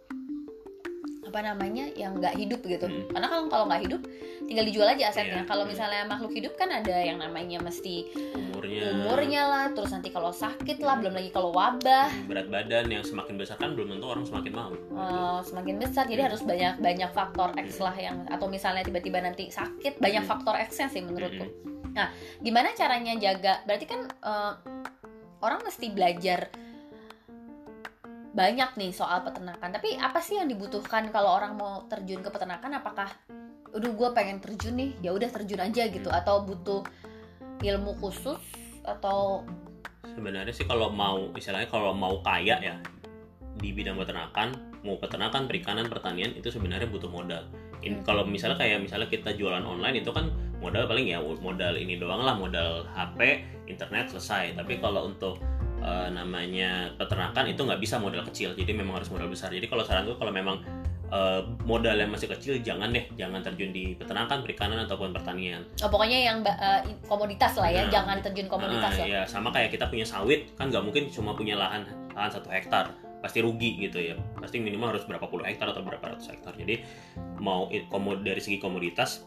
[1.31, 2.91] apa namanya yang nggak hidup gitu.
[2.91, 3.07] Hmm.
[3.07, 4.01] Karena kalau kalau nggak hidup
[4.43, 5.41] tinggal dijual aja asetnya.
[5.41, 5.71] Iya, Kalau hmm.
[5.71, 10.83] misalnya makhluk hidup kan ada yang namanya mesti umurnya umurnya lah, terus nanti kalau sakit
[10.83, 12.11] lah, belum lagi kalau wabah.
[12.27, 16.27] berat badan yang semakin besar kan belum tentu orang semakin mau eh, semakin besar jadi
[16.27, 20.31] harus banyak banyak faktor X lah yang atau misalnya tiba-tiba nanti sakit banyak Hmm.
[20.35, 21.47] faktor X-nya sih menurutku.
[21.95, 22.11] Nah,
[22.43, 23.63] gimana caranya jaga?
[23.63, 24.53] Berarti kan eh,
[25.41, 26.51] orang mesti belajar
[28.31, 29.75] banyak nih soal peternakan.
[29.75, 32.79] Tapi apa sih yang dibutuhkan kalau orang mau terjun ke peternakan?
[32.79, 33.11] Apakah,
[33.75, 36.07] udah gue pengen terjun nih, ya udah terjun aja gitu?
[36.07, 36.19] Hmm.
[36.23, 36.81] Atau butuh
[37.61, 38.39] ilmu khusus?
[38.87, 39.43] Atau
[40.15, 42.75] sebenarnya sih kalau mau istilahnya kalau mau kaya ya
[43.61, 47.45] di bidang peternakan mau peternakan perikanan pertanian itu sebenarnya butuh modal
[47.81, 50.29] In- kalau misalnya kayak misalnya kita jualan online itu kan
[50.61, 55.41] modal paling ya modal ini doang lah modal HP internet selesai tapi kalau untuk
[55.81, 59.49] eh, namanya peternakan itu nggak bisa modal kecil jadi memang harus modal besar.
[59.49, 60.61] Jadi kalau saran gue kalau memang
[61.11, 65.65] eh, modal yang masih kecil jangan deh jangan terjun di peternakan perikanan ataupun pertanian.
[65.83, 69.07] Oh, pokoknya yang eh, komoditas lah ya, Nah, jangan terjun komoditas Ah, lah.
[69.09, 69.21] ya.
[69.27, 71.83] sama kayak kita punya sawit kan nggak mungkin cuma punya lahan
[72.15, 72.93] lahan satu hektar.
[73.21, 74.17] Pasti rugi gitu ya.
[74.41, 76.57] Pasti minimal harus berapa puluh hektar atau berapa ratus hektar.
[76.57, 76.81] Jadi
[77.37, 79.21] mau komod dari segi komoditas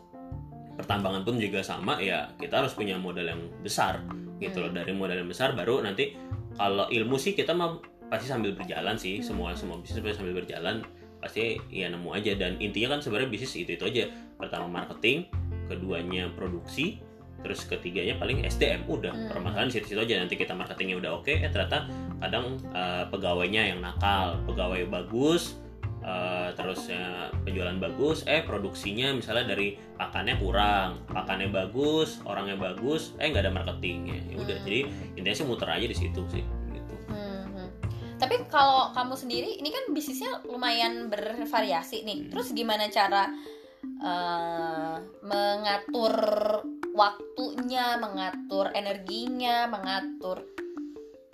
[0.74, 4.02] pertambangan pun juga sama ya kita harus punya modal yang besar
[4.42, 4.74] gitu loh.
[4.74, 6.10] Dari modal yang besar baru nanti
[6.54, 10.84] kalau ilmu sih kita mah pasti sambil berjalan sih semua semua bisnis pasti sambil berjalan
[11.18, 12.36] pasti ya nemu aja.
[12.36, 14.04] Dan intinya kan sebenarnya bisnis itu itu aja.
[14.36, 15.26] Pertama marketing
[15.66, 17.00] keduanya produksi
[17.44, 19.12] terus ketiganya paling SDM udah.
[19.12, 19.28] Hmm.
[19.32, 20.20] permasalahan di situ aja.
[20.20, 21.88] Nanti kita marketingnya udah oke eh ternyata
[22.20, 25.60] kadang eh, pegawainya yang nakal pegawai bagus
[26.04, 33.16] eh, terus eh, penjualan bagus eh produksinya misalnya dari pakannya kurang pakannya bagus orangnya bagus
[33.16, 34.66] eh nggak ada marketingnya ya udah Hmm.
[34.68, 34.80] jadi
[35.16, 36.44] intinya sih muter aja di situ sih
[36.76, 37.68] gitu Hmm, hmm.
[38.14, 42.18] Tapi kalau kamu sendiri, ini kan bisnisnya lumayan bervariasi nih.
[42.24, 42.30] Hmm.
[42.30, 43.28] Terus gimana cara
[43.82, 46.14] eh, mengatur
[46.94, 50.46] waktunya, mengatur energinya, mengatur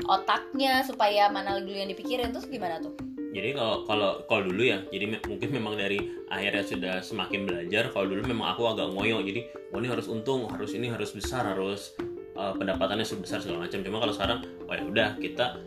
[0.09, 2.97] otaknya supaya mana dulu yang dipikirin terus gimana tuh?
[3.31, 7.91] Jadi kalau kalau kalau dulu ya jadi me- mungkin memang dari akhirnya sudah semakin belajar
[7.95, 11.47] kalau dulu memang aku agak ngoyo jadi oh ini harus untung harus ini harus besar
[11.47, 11.95] harus
[12.35, 13.81] uh, pendapatannya sebesar segala macam.
[13.87, 15.63] Cuma kalau sekarang oh ya udah kita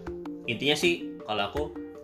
[0.47, 1.63] intinya sih kalau aku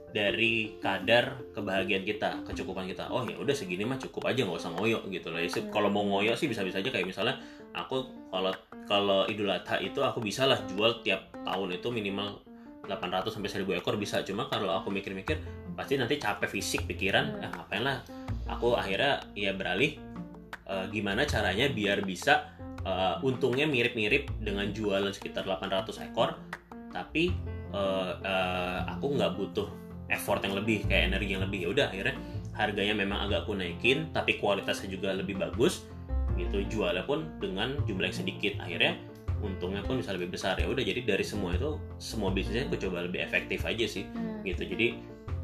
[0.10, 4.74] dari kadar kebahagiaan kita kecukupan kita oh ya udah segini mah cukup aja nggak usah
[4.74, 5.38] ngoyo gitu loh.
[5.38, 7.38] Ya, kalau mau ngoyo sih bisa-bisa aja kayak misalnya
[7.78, 8.50] aku kalau
[8.90, 12.42] kalau Idul Adha itu aku bisa lah jual tiap tahun itu minimal
[12.90, 14.26] 800 sampai 1000 ekor bisa.
[14.26, 15.38] Cuma kalau aku mikir-mikir
[15.78, 18.02] pasti nanti capek fisik pikiran ya ngapain lah?
[18.50, 20.02] Aku akhirnya ya beralih
[20.66, 26.34] eh, gimana caranya biar bisa eh, untungnya mirip-mirip dengan jualan sekitar 800 ekor
[26.90, 27.30] tapi
[27.72, 29.70] eh, eh, aku nggak butuh
[30.10, 31.60] effort yang lebih kayak energi yang lebih.
[31.64, 32.16] Ya udah akhirnya
[32.58, 35.86] harganya memang agak aku naikin tapi kualitasnya juga lebih bagus
[36.36, 36.66] gitu.
[36.66, 38.58] Jualnya pun dengan jumlah yang sedikit.
[38.58, 38.98] Akhirnya
[39.40, 40.60] untungnya pun bisa lebih besar.
[40.60, 44.44] Ya udah jadi dari semua itu semua bisnisnya aku coba lebih efektif aja sih Hmm.
[44.44, 44.64] gitu.
[44.68, 45.00] Jadi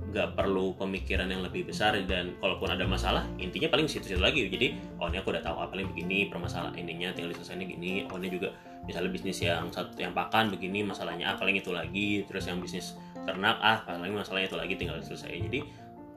[0.06, 4.48] nggak perlu pemikiran yang lebih besar dan kalaupun ada masalah intinya paling situ-situ lagi.
[4.48, 8.16] Jadi oh ini aku udah tahu apa paling begini permasalahan ininya tinggal diselesain gini oh
[8.16, 8.56] ini juga
[8.88, 12.96] misalnya bisnis yang satu yang pakan begini masalahnya ah paling itu lagi terus yang bisnis
[13.26, 15.52] ternak ah paling masalahnya itu lagi tinggal diselesaikan.
[15.52, 15.60] Jadi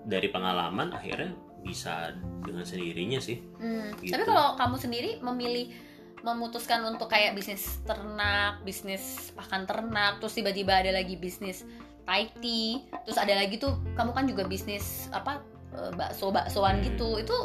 [0.06, 2.14] dari pengalaman akhirnya bisa
[2.46, 3.42] dengan sendirinya sih.
[3.58, 4.14] Hmm, Gitu.
[4.14, 5.74] Tapi kalau kamu sendiri memilih
[6.22, 11.62] memutuskan untuk kayak bisnis ternak, bisnis pakan ternak, terus tiba-tiba ada lagi bisnis
[12.08, 15.44] Thai tea, terus ada lagi tuh kamu kan juga bisnis apa
[15.76, 16.86] eh, bakso baksoan Hmm.
[16.88, 17.20] gitu.
[17.20, 17.36] Itu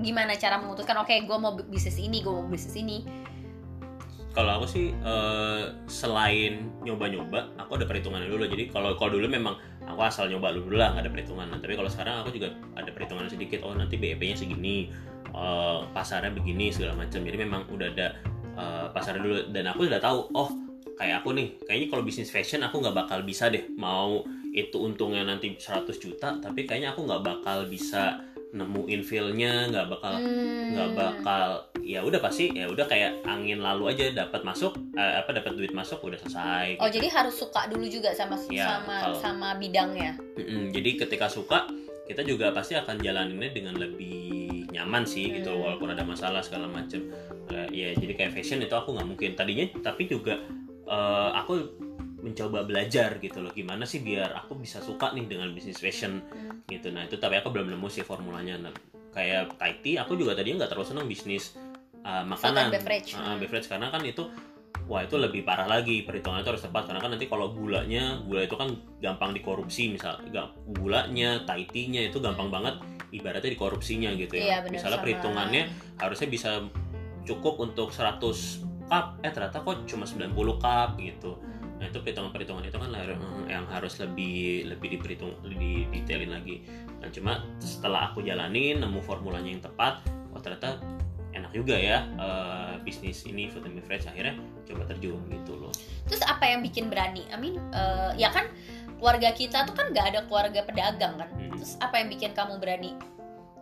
[0.00, 0.96] gimana cara memutuskan?
[1.04, 3.04] Oke, gue mau bisnis ini, gue mau bisnis ini.
[4.36, 8.44] Kalau aku sih eh, selain nyoba-nyoba aku ada perhitungannya dulu.
[8.44, 9.56] Jadi kalau kalau dulu memang
[9.88, 11.46] aku asal nyoba dulu lah nggak ada perhitungan.
[11.48, 13.64] Nah, tapi kalau sekarang aku juga ada perhitungan sedikit.
[13.64, 14.92] Oh nanti BEP-nya segini
[15.32, 17.24] eh, pasarnya begini segala macam.
[17.24, 18.08] Jadi memang udah ada
[18.60, 19.36] eh, pasarnya dulu.
[19.48, 20.52] Dan aku udah tahu oh
[21.00, 23.64] kayak aku nih kayaknya kalau bisnis fashion aku nggak bakal bisa deh.
[23.80, 24.20] Mau
[24.52, 28.24] itu untungnya nanti 100 juta tapi kayaknya aku nggak bakal bisa
[28.56, 30.72] nemuin feel-nya nggak bakal Hmm.
[30.72, 31.48] nggak bakal
[31.86, 35.70] ya udah pasti ya udah kayak angin lalu aja dapat masuk eh, apa dapat duit
[35.70, 36.98] masuk udah selesai Oh, gitu.
[36.98, 40.18] jadi harus suka dulu juga sama Iya, sama kalau- sama bidangnya.
[40.34, 41.70] Mm-mm, jadi ketika suka
[42.04, 45.62] kita juga pasti akan jalaninnya dengan lebih nyaman sih gitu Hmm.
[45.62, 47.06] walaupun ada masalah segala macam
[47.46, 50.34] Eh, ya jadi kayak fashion itu aku nggak mungkin tadinya tapi juga
[50.84, 51.54] eh, aku
[52.18, 56.66] mencoba belajar gitu loh gimana sih biar aku bisa suka nih dengan bisnis fashion Hmm.
[56.66, 58.74] gitu nah itu tapi aku belum nemu sih formulanya Nah,
[59.12, 61.54] kayak Thai tea aku juga tadinya nggak terlalu seneng bisnis
[62.06, 62.66] uh, Food makanan.
[62.70, 63.10] beverage.
[63.12, 63.66] Uh, beverage.
[63.66, 64.30] Karena kan itu
[64.86, 66.86] wah itu lebih parah lagi perhitungannya itu harus tepat.
[66.86, 68.70] Karena kan nanti kalau gulanya gula itu kan
[69.02, 69.90] gampang dikorupsi.
[69.90, 70.22] Misal
[70.70, 72.78] gulanya Thai tea-nya itu gampang banget
[73.10, 75.62] ibaratnya dikorupsinya gitu Iya, ya benar, misalnya sama- perhitungannya
[75.96, 76.50] harusnya bisa
[77.22, 79.18] cukup untuk 100 cup.
[79.22, 81.38] Eh ternyata kok cuma 90 cup gitu.
[81.76, 86.62] Nah itu perhitungan-perhitungan itu kan har- yang harus lebih lebih diperhitung lebih detailin lagi.
[86.98, 90.78] Nah cuma setelah aku jalanin nemu formulanya yang tepat, oh ternyata
[91.36, 95.72] enak juga ya eh, bisnis ini food and beverage akhirnya coba terjun gitu loh.
[96.08, 97.28] Terus apa yang bikin berani?
[97.28, 98.48] I mean, eh, ya kan
[98.96, 101.28] keluarga kita tuh kan nggak ada keluarga pedagang kan.
[101.36, 101.52] Hmm.
[101.60, 102.96] Terus apa yang bikin kamu berani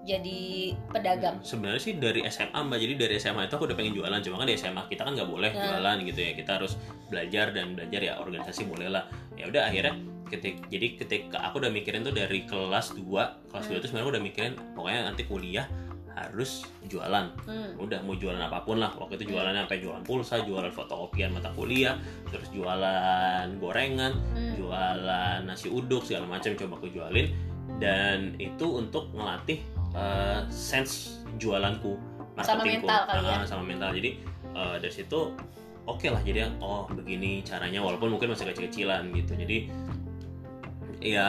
[0.05, 1.41] jadi pedagang?
[1.41, 4.47] Sebenarnya sih dari SMA mbak, jadi dari SMA itu aku udah pengen jualan, cuma kan
[4.47, 5.65] di SMA kita kan nggak boleh Hmm.
[5.65, 6.77] jualan gitu ya, kita harus
[7.09, 9.09] belajar dan belajar ya organisasi boleh lah.
[9.35, 13.77] Ya udah akhirnya ketik jadi ketika aku udah mikirin tuh dari kelas 2 kelas 2
[13.79, 15.69] itu sebenarnya udah mikirin pokoknya nanti kuliah
[16.15, 17.75] harus jualan Hmm.
[17.77, 21.51] udah mau jualan apa pun lah waktu itu jualannya sampai jualan pulsa jualan fotokopian mata
[21.51, 24.55] kuliah terus jualan gorengan Hmm.
[24.55, 27.27] jualan nasi uduk segala macam coba aku jualin
[27.77, 29.59] dan itu untuk ngelatih
[29.93, 31.99] eh, sense jualanku
[32.37, 32.87] Sama marketingku.
[32.87, 33.35] mental kali ya.
[33.37, 34.11] Ah, sama mental jadi
[34.53, 35.21] eh, dari situ
[35.85, 39.59] oke lah jadi oh begini caranya walaupun mungkin masih kecil-kecilan gitu jadi
[40.97, 41.29] ya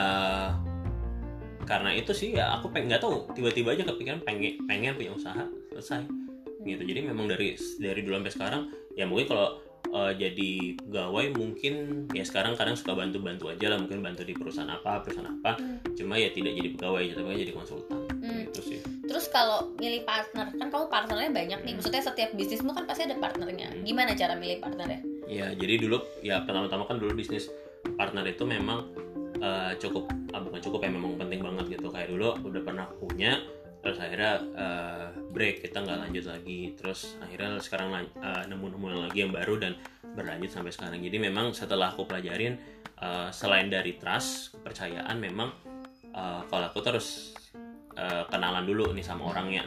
[1.66, 5.42] karena itu sih ya aku pengen nggak tahu tiba-tiba aja kepikiran pengen pengen punya usaha
[5.74, 6.06] selesai
[6.62, 8.62] gitu jadi memang dari dari dulu sampai sekarang
[8.94, 9.48] ya mungkin kalau
[9.86, 10.50] eh, jadi
[10.82, 11.74] pegawai mungkin
[12.10, 15.78] ya sekarang kadang suka bantu-bantu aja lah mungkin bantu di perusahaan apa perusahaan apa Hmm.
[15.94, 18.42] cuma ya tidak jadi pegawai tapi jadi konsultan Hmm.
[18.50, 21.72] gitu sih Terus kalau milih partner, kan kamu partnernya banyak nih.
[21.72, 21.78] Hmm.
[21.78, 23.70] Maksudnya setiap bisnismu kan pasti ada partnernya.
[23.70, 23.86] Hmm.
[23.86, 24.98] Gimana cara milih partnernya?
[25.26, 27.50] ya jadi dulu ya pertama-tama kan dulu bisnis
[27.98, 28.86] partner itu memang
[29.40, 31.88] eh, cukup ah, bukan cukup ya memang penting banget gitu.
[31.92, 33.40] Kayak dulu udah pernah punya
[33.84, 36.60] terus akhirnya eh, break kita nggak lanjut lagi.
[36.74, 39.72] Terus akhirnya sekarang lan- eh, nemu-nemu lagi yang baru dan
[40.16, 40.98] berlanjut sampai sekarang.
[41.00, 42.56] Jadi memang setelah aku pelajarin
[42.98, 45.52] eh, selain dari trust kepercayaan memang
[46.10, 47.36] eh, kalau aku terus
[47.96, 49.64] eh, kenalan dulu nih sama orangnya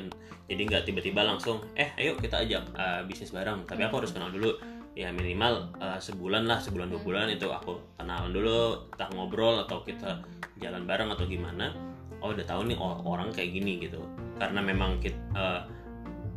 [0.49, 3.70] jadi nggak tiba-tiba langsung eh ayo kita ajak eh, bisnis bareng.
[3.70, 4.57] Tapi aku harus kenal dulu
[5.00, 9.80] ya minimal eh, sebulan lah sebulan dua bulan itu aku kenalan dulu entah ngobrol atau
[9.88, 10.20] kita
[10.60, 11.72] jalan bareng atau gimana.
[12.20, 14.04] Oh udah tahu nih oh, orang kayak gini gitu.
[14.36, 15.64] Karena memang kita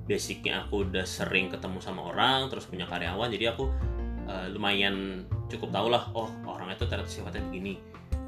[0.06, 3.70] basicnya aku udah sering ketemu sama orang terus punya karyawan jadi aku
[4.26, 7.78] uh, lumayan cukup tahu lah oh orang itu ternyata sifatnya begini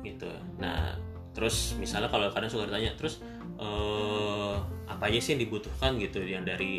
[0.06, 0.30] gitu.
[0.62, 0.94] Nah
[1.34, 3.18] terus misalnya kalau kadang suka ditanya terus
[3.58, 6.78] uh, apa aja sih yang dibutuhkan gitu yang dari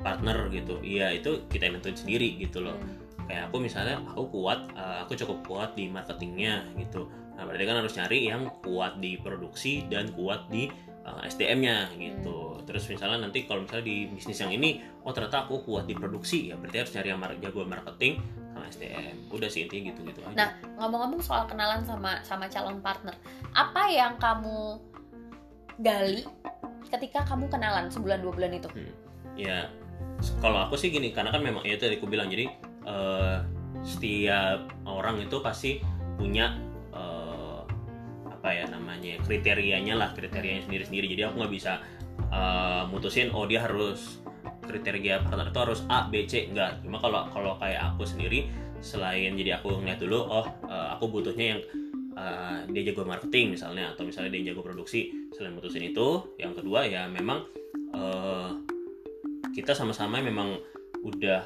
[0.00, 0.80] partner gitu.
[0.80, 2.76] Iya itu kita yang nentuin sendiri gitu loh.
[2.76, 2.98] Hmm.
[3.30, 7.06] kayak aku misalnya aku kuat uh, aku cukup kuat di marketingnya gitu.
[7.38, 10.66] Nah berarti kan harus nyari yang kuat di produksi dan kuat di
[11.06, 12.58] uh, SDM-nya gitu.
[12.66, 16.50] Terus misalnya nanti kalau misalnya di bisnis yang ini oh ternyata aku kuat di produksi
[16.50, 18.18] ya berarti harus nyari yang jago marketing
[18.50, 20.34] sama SDM udah sih intinya gitu gitu aja.
[20.34, 20.48] Nah,
[20.82, 23.14] ngomong-ngomong soal kenalan sama sama calon partner,
[23.54, 24.82] apa yang kamu
[25.78, 26.26] gali
[26.90, 28.66] ketika kamu kenalan sebulan dua bulan itu?
[29.38, 29.70] ya
[30.44, 32.48] kalau aku sih gini karena kan memang ya tadi aku bilang jadi
[32.84, 33.38] eh,
[33.80, 35.80] setiap orang itu pasti
[36.20, 36.56] punya
[36.92, 37.60] eh,
[38.28, 41.80] apa ya namanya kriterianya lah kriterianya sendiri sendiri jadi aku nggak bisa
[42.28, 44.20] eh, mutusin oh dia harus
[44.60, 46.78] kriteria partner itu harus A B C enggak.
[46.84, 48.46] Cuma kalau kalau kayak aku sendiri
[48.78, 51.60] selain jadi aku ngeliat dulu oh eh, aku butuhnya yang
[52.14, 56.86] eh, dia jago marketing misalnya atau misalnya dia jago produksi selain mutusin itu yang kedua
[56.86, 57.44] ya memang
[57.96, 58.48] eh,
[59.60, 60.56] kita sama-sama memang
[61.04, 61.44] udah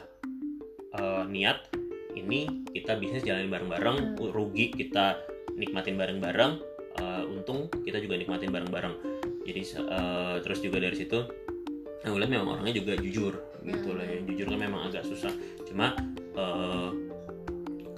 [0.95, 1.67] eh, niat
[2.15, 5.19] ini kita bisnis jalanin bareng-bareng rugi kita
[5.59, 6.63] nikmatin bareng-bareng
[7.03, 8.95] eh, untung kita juga nikmatin bareng-bareng.
[9.43, 11.27] Jadi eh, terus juga dari situ
[12.07, 13.35] aku lihat memang orangnya juga jujur
[13.67, 15.35] gitu lah yang jujur kan memang agak susah.
[15.67, 15.99] Cuma
[16.39, 16.91] eh,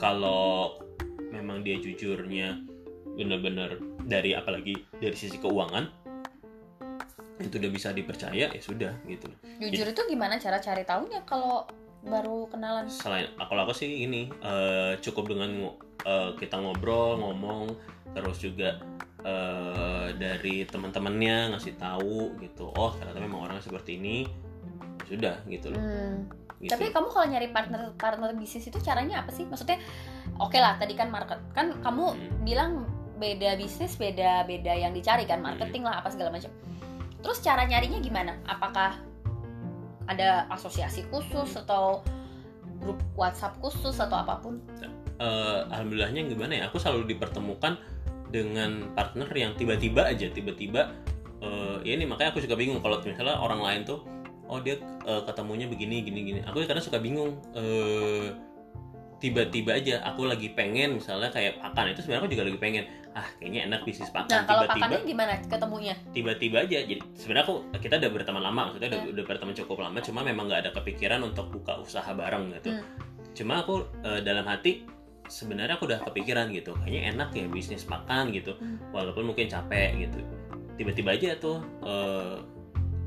[0.01, 0.81] kalau
[1.29, 2.57] memang dia jujurnya
[3.21, 3.77] benar-benar
[4.09, 6.06] dari apalagi dari sisi keuangan
[7.37, 9.29] itu udah bisa dipercaya ya sudah gitu
[9.61, 11.69] Jujur itu gimana cara cari tahunya kalau
[12.01, 12.87] baru kenalan?
[12.87, 17.75] selain kalau aku sih ini eh, cukup dengan eh, kita ngobrol ngomong
[18.15, 18.79] terus juga
[19.21, 24.25] eh, dari teman-temannya ngasih tahu gitu oh ternyata memang orangnya seperti ini
[25.05, 26.27] sudah gitu loh Hmm.
[26.59, 26.73] gitu.
[26.73, 29.45] Tapi kamu kalau nyari partner partner bisnis itu caranya apa sih?
[29.45, 29.77] Maksudnya,
[30.41, 32.43] oke lah tadi kan market kan kamu Hmm.
[32.43, 32.71] bilang
[33.21, 36.49] beda bisnis beda beda yang dicari kan marketing lah apa segala macam.
[37.21, 38.37] Terus cara nyarinya gimana?
[38.49, 38.99] Apakah
[40.07, 42.05] ada asosiasi khusus atau
[42.79, 44.63] grup WhatsApp khusus atau apa pun?
[45.21, 47.81] eh, alhamdulillahnya gimana ya aku selalu dipertemukan
[48.29, 50.93] dengan partner yang tiba-tiba aja tiba-tiba
[51.41, 54.05] eh, ya ini makanya aku suka bingung kalau misalnya orang lain tuh
[54.47, 58.35] oh dia eh, ketemunya begini gini gini aku kadang suka bingung eh,
[59.17, 62.85] tiba-tiba aja aku lagi pengen misalnya kayak pakan itu sebenarnya aku juga lagi pengen
[63.17, 65.95] ah kayaknya enak bisnis Nah, pakan kalau tiba-tiba pakannya gimana ketemunya?
[66.13, 69.13] tiba-tiba aja jadi sebenarnya aku kita udah berteman lama maksudnya udah, Hmm.
[69.17, 72.85] udah berteman cukup lama cuma memang nggak ada kepikiran untuk buka usaha bareng gitu Hmm.
[73.33, 74.85] cuma aku eh, dalam hati
[75.27, 78.77] sebenarnya aku udah kepikiran gitu kayaknya enak ya bisnis makan gitu Hmm.
[78.93, 80.21] walaupun mungkin capek gitu
[80.77, 82.37] tiba-tiba aja tuh eh,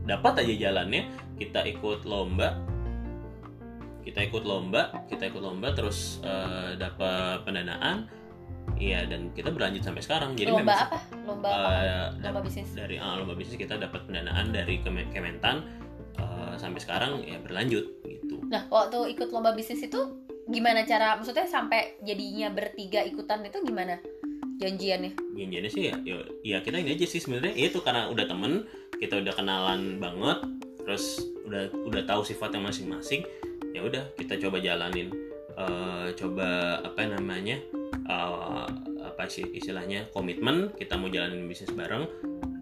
[0.04, 1.06] dapat aja jalannya
[1.38, 2.58] kita ikut lomba
[4.02, 8.10] kita ikut lomba kita ikut lomba terus eh, dapat pendanaan
[8.80, 10.98] iya dan kita berlanjut sampai sekarang jadi lomba memang apa?
[11.28, 11.70] Lomba apa?
[11.70, 12.70] eh, Lomba bisnis.
[12.72, 15.68] dari ah, lomba bisnis kita dapat pendanaan dari Kemen- Kementan
[16.16, 18.40] eh, sampai sekarang ya berlanjut gitu.
[18.48, 20.00] Nah, waktu ikut lomba bisnis itu
[20.50, 24.02] gimana cara maksudnya sampai jadinya bertiga ikutan itu gimana
[24.58, 25.14] janjiannya?
[25.38, 28.66] Janjiannya sih ya, ya, ya kita ini aja sih sebenarnya ya itu karena udah temen
[28.98, 30.40] kita udah kenalan banget
[30.82, 33.22] terus udah udah tahu sifatnya masing-masing
[33.72, 35.12] ya udah kita coba jalanin
[35.60, 37.60] Eh, coba apa namanya
[38.10, 38.68] eh,
[39.06, 42.10] apa sih istilahnya komitmen kita mau jalanin bisnis bareng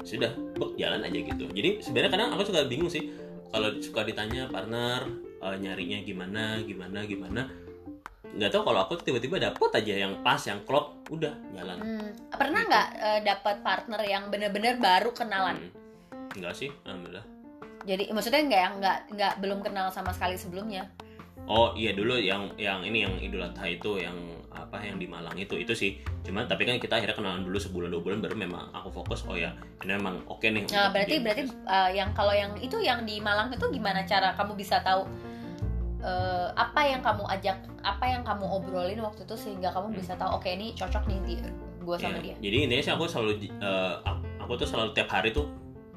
[0.04, 3.08] sudah bek jalan aja gitu jadi sebenarnya kadang aku suka bingung sih
[3.48, 5.08] kalau suka ditanya partner
[5.40, 7.42] eh, nyarinya gimana gimana gimana
[8.28, 12.62] nggak tahu kalau aku tiba-tiba dapet aja yang pas yang klop udah jalan Hmm, pernah
[12.62, 12.70] Gitu.
[12.70, 15.58] nggak eh, dapat partner yang benar-benar baru kenalan?
[15.58, 15.72] Hmm.
[16.36, 17.26] enggak sih alhamdulillah
[17.88, 20.92] Jadi maksudnya nggak yang nggak nggak belum kenal sama sekali sebelumnya?
[21.48, 24.16] Oh iya dulu yang yang ini yang Idul Adha itu yang
[24.52, 25.96] apa yang di Malang itu itu sih.
[26.26, 29.24] Cuman tapi kan kita akhirnya kenalan dulu sebulan dua bulan baru memang aku fokus.
[29.30, 29.54] Oh ya
[29.86, 33.22] ini memang oke nih Nah, berarti jadi berarti eh, yang kalau yang itu yang di
[33.22, 35.06] Malang itu gimana cara kamu bisa tahu
[36.04, 39.98] eh, apa yang kamu ajak, apa yang kamu obrolin waktu itu sehingga kamu Hmm.
[39.98, 41.34] bisa tahu oke ini cocok nih di
[41.88, 42.36] gue sama Iya, dia.
[42.44, 43.32] jadi intinya sih aku selalu
[44.04, 45.48] aku, aku tuh selalu tiap hari tuh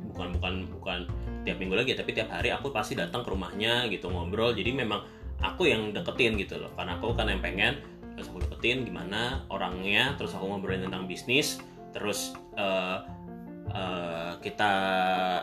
[0.01, 0.98] bukan bukan bukan
[1.42, 4.55] tiap minggu lagi tapi tiap hari aku pasti datang ke rumahnya gitu ngobrol.
[4.55, 5.03] Jadi memang
[5.41, 6.70] aku yang deketin gitu loh.
[6.76, 7.80] Karena aku kan yang pengen
[8.14, 11.57] terus aku deketin gimana orangnya terus aku ngobrolin tentang bisnis
[11.97, 12.99] terus eh,
[13.72, 14.72] eh, kita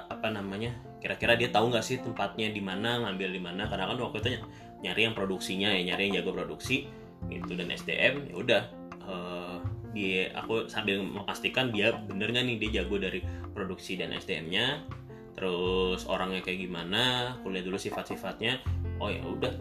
[0.06, 3.66] apa namanya kira-kira dia tahu nggak sih tempatnya di mana ngambil di mana?
[3.66, 4.48] Karena kan waktu itu ny-
[4.86, 6.86] nyari yang produksinya ya nyari yang jago produksi
[7.34, 7.58] gitu.
[7.58, 8.62] Dan SDM ya udah
[9.10, 9.58] eh,
[9.98, 13.26] dia aku sambil memastikan dia bener nggak nih dia jago dari
[13.58, 14.86] produksi dan SDM-nya
[15.38, 18.62] terus orangnya kayak gimana kuliah dulu sifat-sifatnya.
[18.98, 19.54] Oh ya udah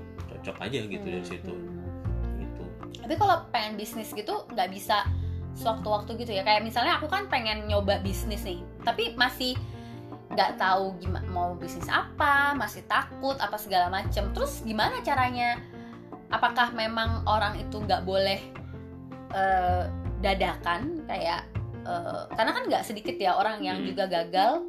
[0.46, 1.50] cocok aja gitu dari situ.
[1.50, 1.74] Hmm.
[3.02, 5.02] tapi kalau pengen bisnis gitu nggak bisa
[5.58, 6.42] sewaktu-waktu gitu ya.
[6.46, 9.58] Kayak misalnya aku kan pengen nyoba bisnis nih tapi masih
[10.30, 14.30] nggak tahu gimana mau bisnis apa masih takut apa segala macem.
[14.30, 15.58] Terus gimana caranya?
[16.30, 18.38] Apakah memang orang itu nggak boleh
[19.34, 19.86] uh,
[20.22, 21.06] dadakan?
[21.06, 21.46] Kayak
[21.86, 23.86] uh, karena kan nggak sedikit ya orang yang Hmm.
[23.86, 24.66] juga gagal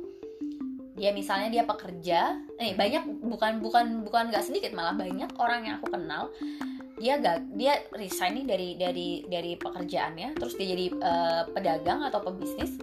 [0.98, 5.76] dia misalnya dia pekerja eh banyak bukan bukan bukan nggak sedikit malah banyak orang yang
[5.78, 6.34] aku kenal
[6.98, 12.26] dia gak dia resign nih dari dari dari pekerjaannya terus dia jadi eh, pedagang atau
[12.26, 12.74] pebisnis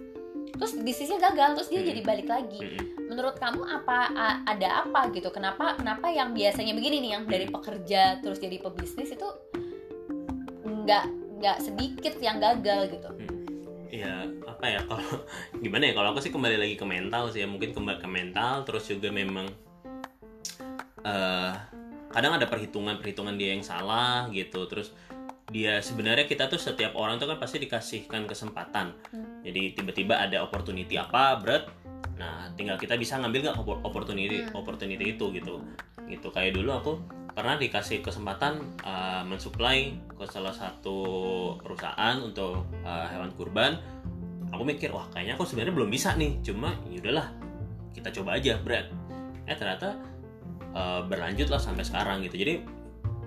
[0.55, 1.91] terus bisnisnya gagal terus dia Hmm.
[1.91, 2.63] jadi balik lagi.
[2.63, 3.11] Mm-mm.
[3.11, 5.29] menurut kamu apa a- ada apa gitu?
[5.29, 9.27] Kenapa kenapa yang biasanya begini nih yang dari pekerja terus jadi pebisnis itu
[10.63, 11.05] nggak
[11.43, 13.09] nggak sedikit yang gagal gitu
[13.95, 15.07] ya apa ya kalau
[15.63, 18.67] gimana ya kalau aku sih kembali lagi ke mental sih ya mungkin kembali ke mental
[18.67, 19.47] terus juga memang
[21.05, 21.53] eh
[22.11, 24.91] kadang ada perhitungan perhitungan dia yang salah gitu terus
[25.51, 29.39] dia sebenarnya kita tuh setiap orang tuh kan pasti dikasihkan kesempatan Hmm.
[29.45, 31.69] jadi tiba-tiba ada opportunity apa berat
[32.15, 34.55] nah tinggal kita bisa ngambil nggak oppor- opportunity Hmm.
[34.57, 35.61] opportunity itu gitu
[36.07, 36.93] gitu kayak dulu aku
[37.35, 40.97] pernah dikasih kesempatan uh, mensuplai ke salah satu
[41.59, 43.75] perusahaan untuk uh, hewan kurban.
[44.55, 46.39] Aku mikir wah kayaknya aku sebenarnya belum bisa nih.
[46.39, 47.27] Cuma ya udahlah
[47.91, 48.87] kita coba aja berat
[49.45, 49.99] eh ternyata
[50.71, 52.39] uh, berlanjut lah sampai sekarang gitu.
[52.39, 52.63] Jadi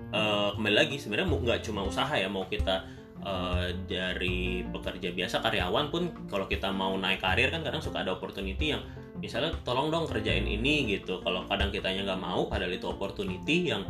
[0.09, 2.89] uh, kembali lagi sebenarnya nggak cuma usaha ya mau kita
[3.21, 8.17] uh, dari pekerja biasa karyawan pun kalau kita mau naik karir kan kadang suka ada
[8.17, 8.81] opportunity yang
[9.19, 11.19] misalnya tolong dong kerjain ini gitu.
[11.21, 13.83] Kalau kadang kitanya nggak mau padahal itu opportunity yang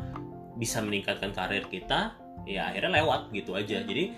[0.59, 3.79] bisa meningkatkan karir kita ya akhirnya lewat gitu aja.
[3.79, 4.11] Jadi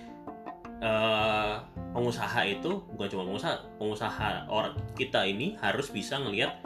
[0.81, 1.55] eh,
[1.93, 6.57] pengusaha itu bukan cuma pengusaha pengusaha orang kita ini harus bisa ngelihat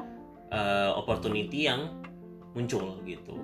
[0.49, 1.91] eh, opportunity yang
[2.55, 3.35] muncul gitu.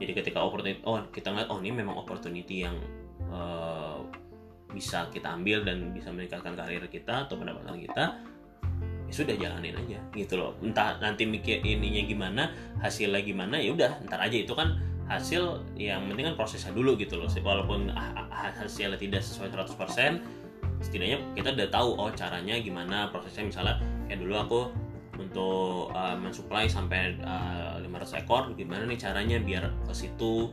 [0.00, 2.80] Jadi ketika opportunity oh kita ngeliat oh ini memang opportunity yang
[3.28, 4.00] eh,
[4.72, 8.18] bisa kita ambil dan bisa meningkatkan karir kita atau pendapatan kita
[9.04, 10.56] ya sudah jalanin aja gitu loh.
[10.64, 12.42] Entah nanti mikir ininya gimana
[12.82, 14.34] hasilnya gimana ya udah ntar aja.
[14.34, 17.28] Itu kan hasil yang penting kan prosesnya dulu gitu loh.
[17.28, 17.92] Walaupun
[18.32, 20.42] hasilnya tidak sesuai 100%
[20.84, 23.48] setidaknya kita udah tahu oh caranya gimana prosesnya.
[23.48, 24.60] Misalnya kayak dulu aku
[25.14, 30.50] untuk uh, mensuplai sampai uh, 500 ekor gimana nih caranya biar ke situ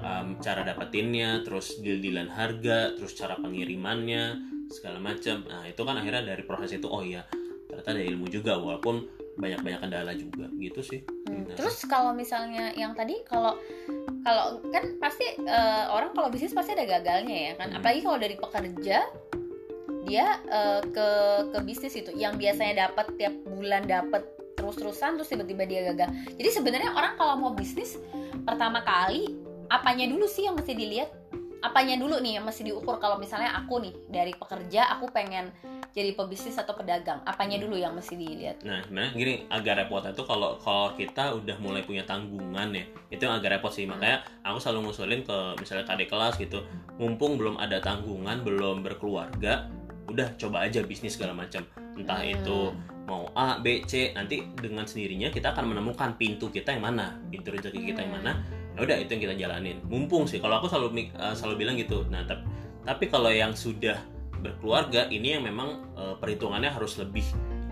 [0.00, 4.40] um, cara dapetinnya terus deal-dealan harga terus cara pengirimannya
[4.72, 5.44] segala macam.
[5.46, 7.22] Nah itu kan akhirnya dari proses itu oh iya
[7.68, 8.56] ternyata ada ilmu juga.
[8.56, 13.56] Walaupun banyak-banyak kendala juga gitu sih Hmm, Nah, Terus kalau misalnya yang tadi kalau
[14.24, 17.68] kalau kan pasti eh, orang kalau bisnis pasti ada gagalnya ya kan.
[17.72, 17.78] Hmm.
[17.80, 18.96] Apalagi kalau dari pekerja
[20.04, 21.08] dia eh, ke
[21.52, 24.24] ke bisnis itu yang biasanya dapat tiap bulan dapat
[24.56, 26.08] terus-terusan terus tiba-tiba dia gagal.
[26.40, 28.00] Jadi sebenarnya orang kalau mau bisnis
[28.44, 29.32] pertama kali
[29.68, 31.10] apanya dulu sih yang mesti dilihat?
[31.64, 35.48] Apanya dulu nih yang mesti diukur kalau misalnya aku nih dari pekerja aku pengen
[35.94, 37.22] jadi pebisnis atau pedagang.
[37.22, 38.66] Apanya dulu yang mesti dilihat?
[38.66, 42.84] Nah, sebenarnya gini agak repot itu kalau kalau kita udah mulai punya tanggungan ya,
[43.14, 43.86] itu yang agak repot sih.
[43.86, 46.66] Makanya aku selalu ngusulin ke misalnya kadek kelas gitu,
[46.98, 49.70] mumpung belum ada tanggungan, belum berkeluarga,
[50.10, 51.62] udah coba aja bisnis segala macam.
[51.94, 52.34] Entah Hmm.
[52.34, 52.58] itu
[53.06, 57.54] mau A, B, C, nanti dengan sendirinya kita akan menemukan pintu kita yang mana, pintu
[57.54, 58.42] rezeki kita yang mana.
[58.74, 59.78] Ya udah itu yang kita jalanin.
[59.86, 62.02] Mumpung sih kalau aku selalu eh, selalu bilang gitu.
[62.10, 62.42] Nah, tapi
[62.82, 63.96] tapi kalau yang sudah
[64.44, 67.24] berkeluarga ini yang memang eh, perhitungannya harus lebih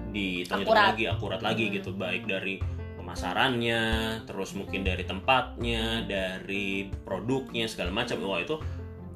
[0.09, 0.97] dihitung Akurat.
[0.97, 1.75] lagi akurat lagi Hmm.
[1.77, 1.91] gitu.
[1.93, 2.57] Baik dari
[2.97, 3.83] pemasarannya
[4.25, 8.17] terus mungkin dari tempatnya dari produknya segala macam.
[8.25, 8.57] Wah itu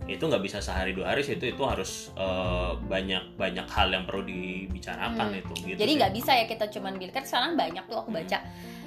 [0.07, 1.34] itu nggak bisa sehari dua hari sih.
[1.34, 5.40] Itu itu harus eh, banyak banyak hal yang perlu dibicarakan Hmm.
[5.40, 8.38] itu gitu jadi nggak bisa ya kita cuman bilang kan sekarang banyak tuh aku baca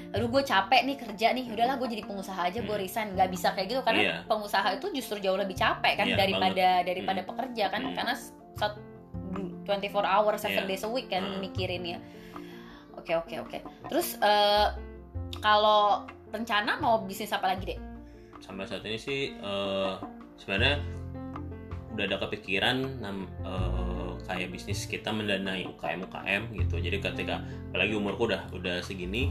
[0.10, 2.82] aduh gue capek nih kerja nih udahlah gue jadi pengusaha aja gue Hmm.
[2.82, 4.16] resign nggak bisa kayak gitu karena Iya.
[4.26, 7.30] pengusaha itu justru jauh lebih capek kan Iya, daripada daripada Hmm.
[7.30, 7.94] pekerja kan Hmm.
[7.94, 8.14] karena
[8.58, 8.82] sat-
[9.70, 10.70] 24 hours seven Iya.
[10.74, 11.38] days a week kan Hmm.
[11.38, 12.02] mikirinnya
[12.98, 14.68] oke oke oke terus eh,
[15.40, 17.80] kalau rencana mau bisnis apa lagi deh
[18.42, 19.94] sampai saat ini sih eh,
[20.42, 20.82] sebenarnya
[21.94, 22.78] udah ada kepikiran
[23.46, 29.30] eh, kayak bisnis kita mendanai UKM UKM gitu jadi ketika apalagi umurku udah udah segini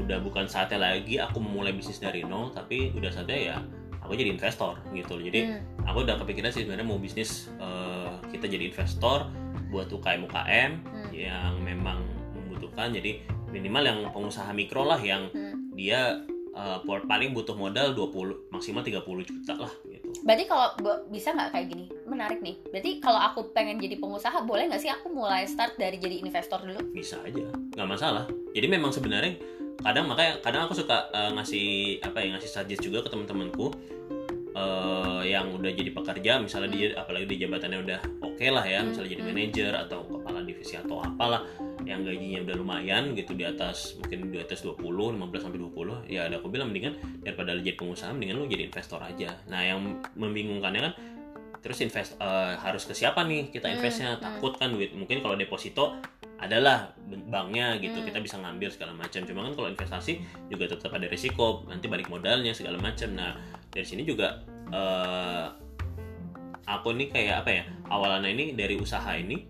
[0.00, 3.56] udah bukan saatnya lagi aku memulai bisnis dari nol tapi udah saatnya ya
[4.00, 5.60] aku jadi investor gitu loh jadi Hmm.
[5.84, 9.28] aku udah kepikiran sih sebenarnya mau bisnis eh, kita jadi investor
[9.68, 11.10] buat UKM UKM Hmm.
[11.10, 12.02] yang memang
[12.34, 15.70] membutuhkan jadi minimal yang pengusaha mikro lah yang Hmm.
[15.72, 20.10] dia uh, paling butuh modal 20 maksimal 30 juta lah gitu.
[20.26, 20.66] berarti kalau
[21.06, 24.90] bisa nggak kayak gini menarik nih berarti kalau aku pengen jadi pengusaha boleh nggak sih
[24.90, 28.26] aku mulai start dari jadi investor dulu Bisa aja, nggak masalah.
[28.50, 29.38] Jadi memang sebenarnya
[29.80, 33.72] kadang makanya kadang aku suka uh, ngasih apa ya ngasih suggest juga ke teman-temanku.
[34.50, 39.14] eh, yang udah jadi pekerja misalnya dia apalagi di jabatannya udah oke lah ya misalnya
[39.14, 41.46] jadi manajer atau kepala divisi atau apalah
[41.86, 46.26] yang gajinya udah lumayan gitu di atas mungkin di atas 20 15 sampai 20 ya
[46.26, 50.02] ada aku bilang mendingan daripada lu jadi pengusaha mendingan lu jadi investor aja nah yang
[50.18, 50.92] membingungkannya kan
[51.60, 53.52] terus invest eh, harus ke siapa nih?
[53.52, 54.22] Kita Hmm, investnya hmm.
[54.24, 54.96] takut kan duit.
[54.96, 56.00] Mungkin kalau deposito
[56.40, 56.96] adalah
[57.28, 58.00] banknya gitu.
[58.00, 58.06] Hmm.
[58.08, 59.20] kita bisa ngambil segala macam.
[59.28, 61.68] Cuma kan kalau investasi juga tetap ada risiko.
[61.68, 63.12] Nanti balik modalnya segala macam.
[63.12, 63.36] Nah
[63.68, 64.40] dari sini juga
[64.72, 65.46] eh,
[66.64, 67.64] aku nih kayak apa ya?
[67.92, 69.44] Awalannya ini dari usaha ini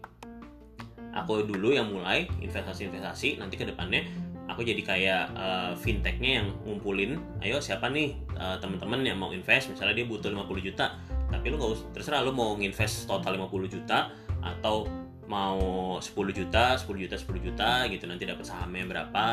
[1.15, 3.39] aku dulu yang mulai investasi-investasi.
[3.39, 4.03] Nanti ke depannya
[4.51, 9.71] aku jadi kayak eh, fintechnya yang ngumpulin ayo siapa nih eh, teman-teman yang mau invest?
[9.71, 10.99] Misalnya dia butuh 50 juta
[11.31, 14.11] tapi lu nggak usah terserah lu mau nginvest total 50 juta
[14.43, 14.85] atau
[15.25, 19.27] mau 10 juta 10 juta 10 juta gitu nanti dapat sahamnya berapa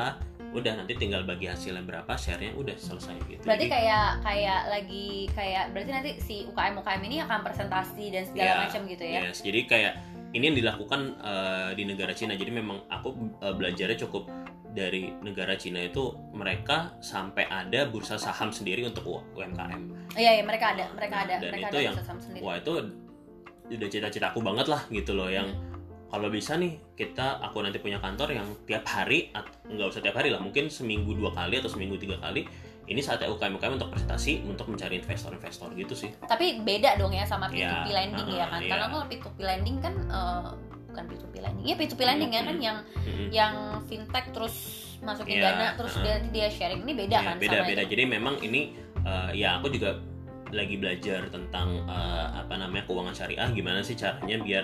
[0.48, 5.08] udah nanti tinggal bagi hasilnya berapa share-nya udah selesai gitu Berarti Jadi- kayak kayak lagi
[5.34, 9.20] kayak berarti nanti si UKM UKM ini akan presentasi dan segala Iya, macam gitu ya.
[9.28, 9.94] Yes, jadi kayak
[10.32, 12.36] ini yang dilakukan eh, di negara Cina.
[12.36, 13.10] Jadi memang aku
[13.44, 14.32] eh, belajarnya cukup
[14.78, 20.14] dari negara Cina itu mereka sampai ada bursa saham sendiri untuk UMKM.
[20.14, 22.42] Iya, iya mereka ada, mereka ada, Dan mereka itu ada yang- usaha sendiri.
[22.46, 22.74] Wah itu
[23.68, 25.76] udah cita-citaku banget lah gitu loh yang Hmm.
[26.08, 29.28] kalau bisa nih kita aku nanti punya kantor yang tiap hari
[29.66, 32.48] nggak usah tiap hari lah mungkin seminggu dua kali atau seminggu tiga kali
[32.88, 37.28] ini saatnya UKM UKM untuk presentasi untuk mencari investor-investor gitu sih Tapi beda dong ya
[37.28, 38.60] sama Iya, P2P lending ya uh-uh, kan.
[38.64, 38.70] iya.
[38.72, 40.48] Karena kalau P2P lending kan eh,
[40.98, 41.66] bukan P2P lending.
[41.70, 42.66] Iya P2P lending ya kan Hmm.
[42.66, 43.28] yang Mm-mm.
[43.30, 43.54] yang
[43.86, 44.56] fintech terus
[44.98, 46.04] masukin Iya, dana terus uh-uh.
[46.04, 47.92] dia dia sharing ini beda Iya, kan beda sama beda itu.
[47.94, 48.62] jadi memang ini
[49.06, 50.02] eh, ya aku juga
[50.50, 54.64] lagi belajar tentang eh, apa namanya keuangan syariah gimana sih caranya biar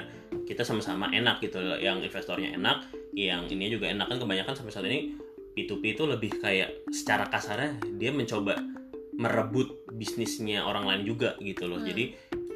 [0.49, 4.73] kita sama-sama enak gitu loh yang investornya enak yang ini juga enak kan kebanyakan sampai
[4.73, 5.13] saat ini
[5.53, 8.57] P2P itu lebih kayak secara kasarnya dia mencoba
[9.13, 11.86] merebut bisnisnya orang lain juga gitu loh Hmm.
[11.86, 12.03] jadi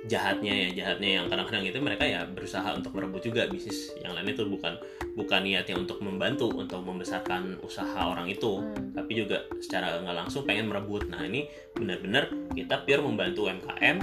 [0.06, 4.30] jahatnya ya jahatnya yang kadang-kadang itu mereka ya berusaha untuk merebut juga bisnis yang lain
[4.32, 4.78] itu bukan
[5.18, 8.94] bukan niatnya untuk membantu untuk membesarkan usaha orang itu Hmm.
[8.94, 11.10] tapi juga secara nggak langsung pengen merebut.
[11.10, 13.98] Nah ini benar-benar kita pure membantu UMKM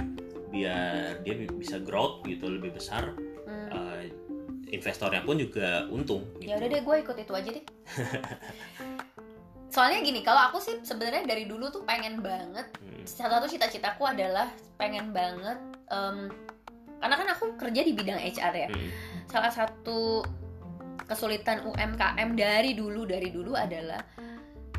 [0.51, 3.15] biar dia bi- bisa growth gitu lebih besar.
[3.47, 3.67] Hmm.
[3.71, 4.03] Eh,
[4.75, 6.25] investornya pun juga untung.
[6.39, 6.51] Gitu.
[6.51, 7.65] Ya udah deh gue ikut itu aja deh.
[9.67, 14.07] Soalnya gini, kalau aku sih sebenarnya dari dulu tuh pengen banget Hmm, salah satu cita-citaku
[14.07, 14.47] adalah
[14.79, 16.29] pengen banget em,
[16.97, 18.67] karena kan aku kerja di bidang HR ya.
[18.67, 18.89] hmm,
[19.25, 20.23] Salah satu
[21.03, 24.01] kesulitan UMKM dari dulu dari dulu adalah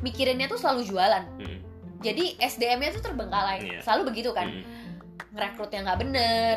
[0.01, 1.25] mikirinnya tuh selalu jualan.
[1.39, 1.59] hmm,
[2.01, 3.59] Jadi SDM-nya tuh terbengkalai.
[3.63, 3.81] Iya.
[3.81, 4.51] Selalu begitu kan.
[4.51, 4.65] hmm,
[5.33, 6.57] Ngerekrutnya nggak bener,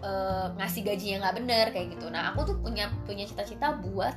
[0.00, 2.06] eh, ngasih gajinya nggak bener kayak gitu.
[2.08, 4.14] Nah aku tuh punya punya cita-cita buat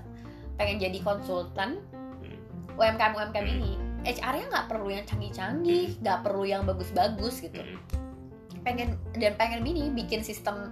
[0.56, 1.82] pengen jadi konsultan
[2.22, 3.56] hmm, UMKM UMKM Hmm.
[3.58, 3.72] ini.
[4.04, 7.56] HR-nya nggak perlu yang canggih-canggih, nggak perlu yang bagus-bagus gitu.
[7.56, 7.80] hmm,
[8.64, 10.72] pengen dan pengen ini bikin sistem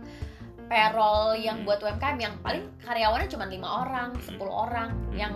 [0.72, 1.68] payroll yang Hmm.
[1.68, 4.24] buat UMKM yang paling karyawannya cuma lima orang, Hmm.
[4.24, 5.16] 10 orang Hmm.
[5.16, 5.34] yang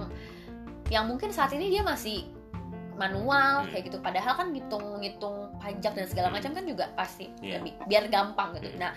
[0.88, 2.30] yang mungkin saat ini dia masih
[2.96, 3.76] manual Hmm.
[3.76, 6.40] kayak gitu padahal kan ngitung-ngitung pajak dan segala Hmm.
[6.40, 7.60] macam kan juga pasti Iya.
[7.60, 8.72] lebih biar gampang gitu.
[8.72, 8.80] Hmm.
[8.80, 8.92] Nah,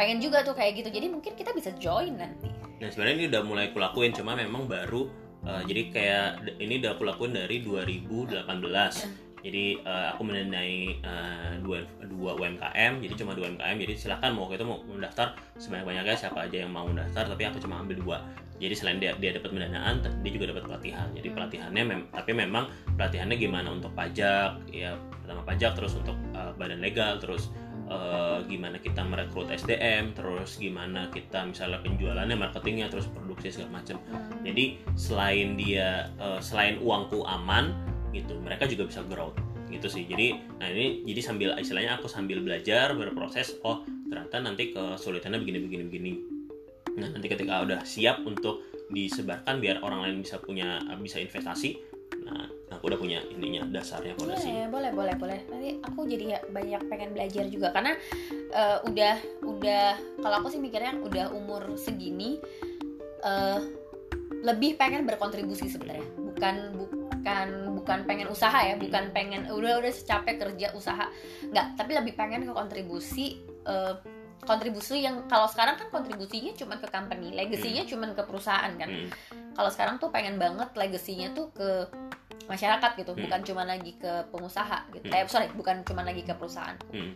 [0.00, 0.88] pengen juga tuh kayak gitu.
[0.88, 2.48] Jadi mungkin kita bisa join nanti.
[2.78, 6.28] Dan sebenarnya ini udah mulai kulakuin cuma memang baru eh, jadi kayak
[6.58, 9.06] ini udah aku lakuin dari 2018.
[9.38, 13.76] Jadi eh, aku mendanai eh, dua, dua UMKM, jadi cuma dua UMKM.
[13.78, 17.78] Jadi silahkan mau itu mau mendaftar sebanyak-banyaknya siapa aja yang mau mendaftar, tapi aku cuma
[17.78, 18.18] ambil dua.
[18.58, 21.06] Jadi selain dia dia dapat pendanaan, dia juga dapat pelatihan.
[21.14, 22.66] Jadi pelatihannya mem tapi memang
[22.98, 27.54] pelatihannya gimana untuk pajak, ya pertama pajak, terus untuk eh, badan legal, terus
[27.86, 34.02] eh, gimana kita merekrut SDM, terus gimana kita misalnya penjualannya, marketingnya, terus produksi segala macam.
[34.42, 37.70] Jadi selain dia eh, selain uangku aman
[38.12, 39.36] gitu, mereka juga bisa growth
[39.68, 40.08] gitu sih.
[40.08, 43.56] Jadi nah ini jadi sambil istilahnya aku sambil belajar berproses.
[43.62, 46.12] Oh ternyata nanti kesulitannya begini begini begini.
[46.98, 51.76] Nah nanti ketika udah siap untuk disebarkan biar orang lain bisa punya bisa investasi.
[52.24, 54.48] Nah aku udah punya ininya dasarnya fondasi.
[54.48, 55.40] Boleh, boleh, boleh, boleh.
[55.52, 57.92] Nanti aku jadi ya banyak pengen belajar juga karena
[58.32, 59.86] eh, udah udah
[60.24, 62.40] kalau aku sih mikirnya udah umur segini
[63.20, 63.60] eh,
[64.40, 66.06] lebih pengen berkontribusi sebenarnya.
[66.16, 67.48] Bukan bukan
[67.88, 71.08] bukan pengen usaha ya, bukan pengen udah udah secapek kerja usaha.
[71.48, 73.96] Nggak, tapi lebih pengen ke kontribusi eh,
[74.44, 79.10] kontribusi yang kalau sekarang kan kontribusinya cuma ke company, legasinya cuma ke perusahaan kan Hmm,
[79.52, 81.90] kalau sekarang tuh pengen banget legasinya tuh ke
[82.46, 83.26] masyarakat gitu Hmm.
[83.26, 85.16] bukan cuma lagi ke pengusaha gitu Hmm.
[85.20, 87.12] eh sorry bukan cuma lagi ke perusahaan hmm.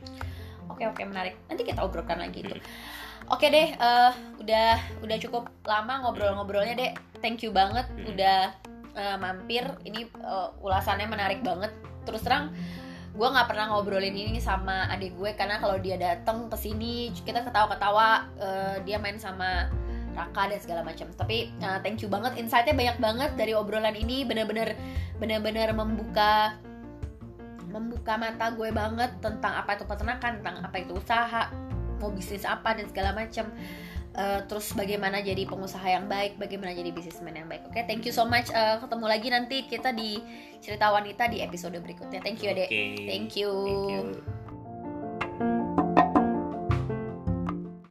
[0.66, 3.32] oke oke menarik nanti kita obrolkan lagi itu Hmm.
[3.32, 4.12] oke deh eh,
[4.42, 4.70] udah
[5.00, 6.90] udah cukup lama ngobrol-ngobrolnya deh
[7.22, 8.12] thank you banget Hmm.
[8.12, 8.50] udah
[8.96, 11.72] eh, mampir ini eh, ulasannya menarik banget
[12.02, 12.50] terus terang
[13.12, 17.44] gue nggak pernah ngobrolin ini sama adik gue karena kalau dia datang ke sini kita
[17.44, 19.68] ketawa-ketawa eh, dia main sama
[20.12, 21.08] Raka dan segala macam.
[21.16, 24.76] Tapi uh, thank you banget insightnya banyak banget dari obrolan ini bener-bener
[25.16, 26.56] bener-bener membuka
[27.72, 31.48] membuka mata gue banget tentang apa itu peternakan, tentang apa itu usaha,
[31.96, 33.48] mau bisnis apa dan segala macam.
[34.12, 37.64] Uh, terus bagaimana jadi pengusaha yang baik, bagaimana jadi bisnismen yang baik.
[37.64, 38.52] Oke, okay, thank you so much.
[38.52, 40.20] Uh, ketemu lagi nanti kita di
[40.60, 42.20] cerita wanita di episode berikutnya.
[42.20, 42.68] Thank you, Adek.
[42.68, 43.08] Oke.
[43.08, 43.50] Thank you.
[43.64, 44.40] Thank you.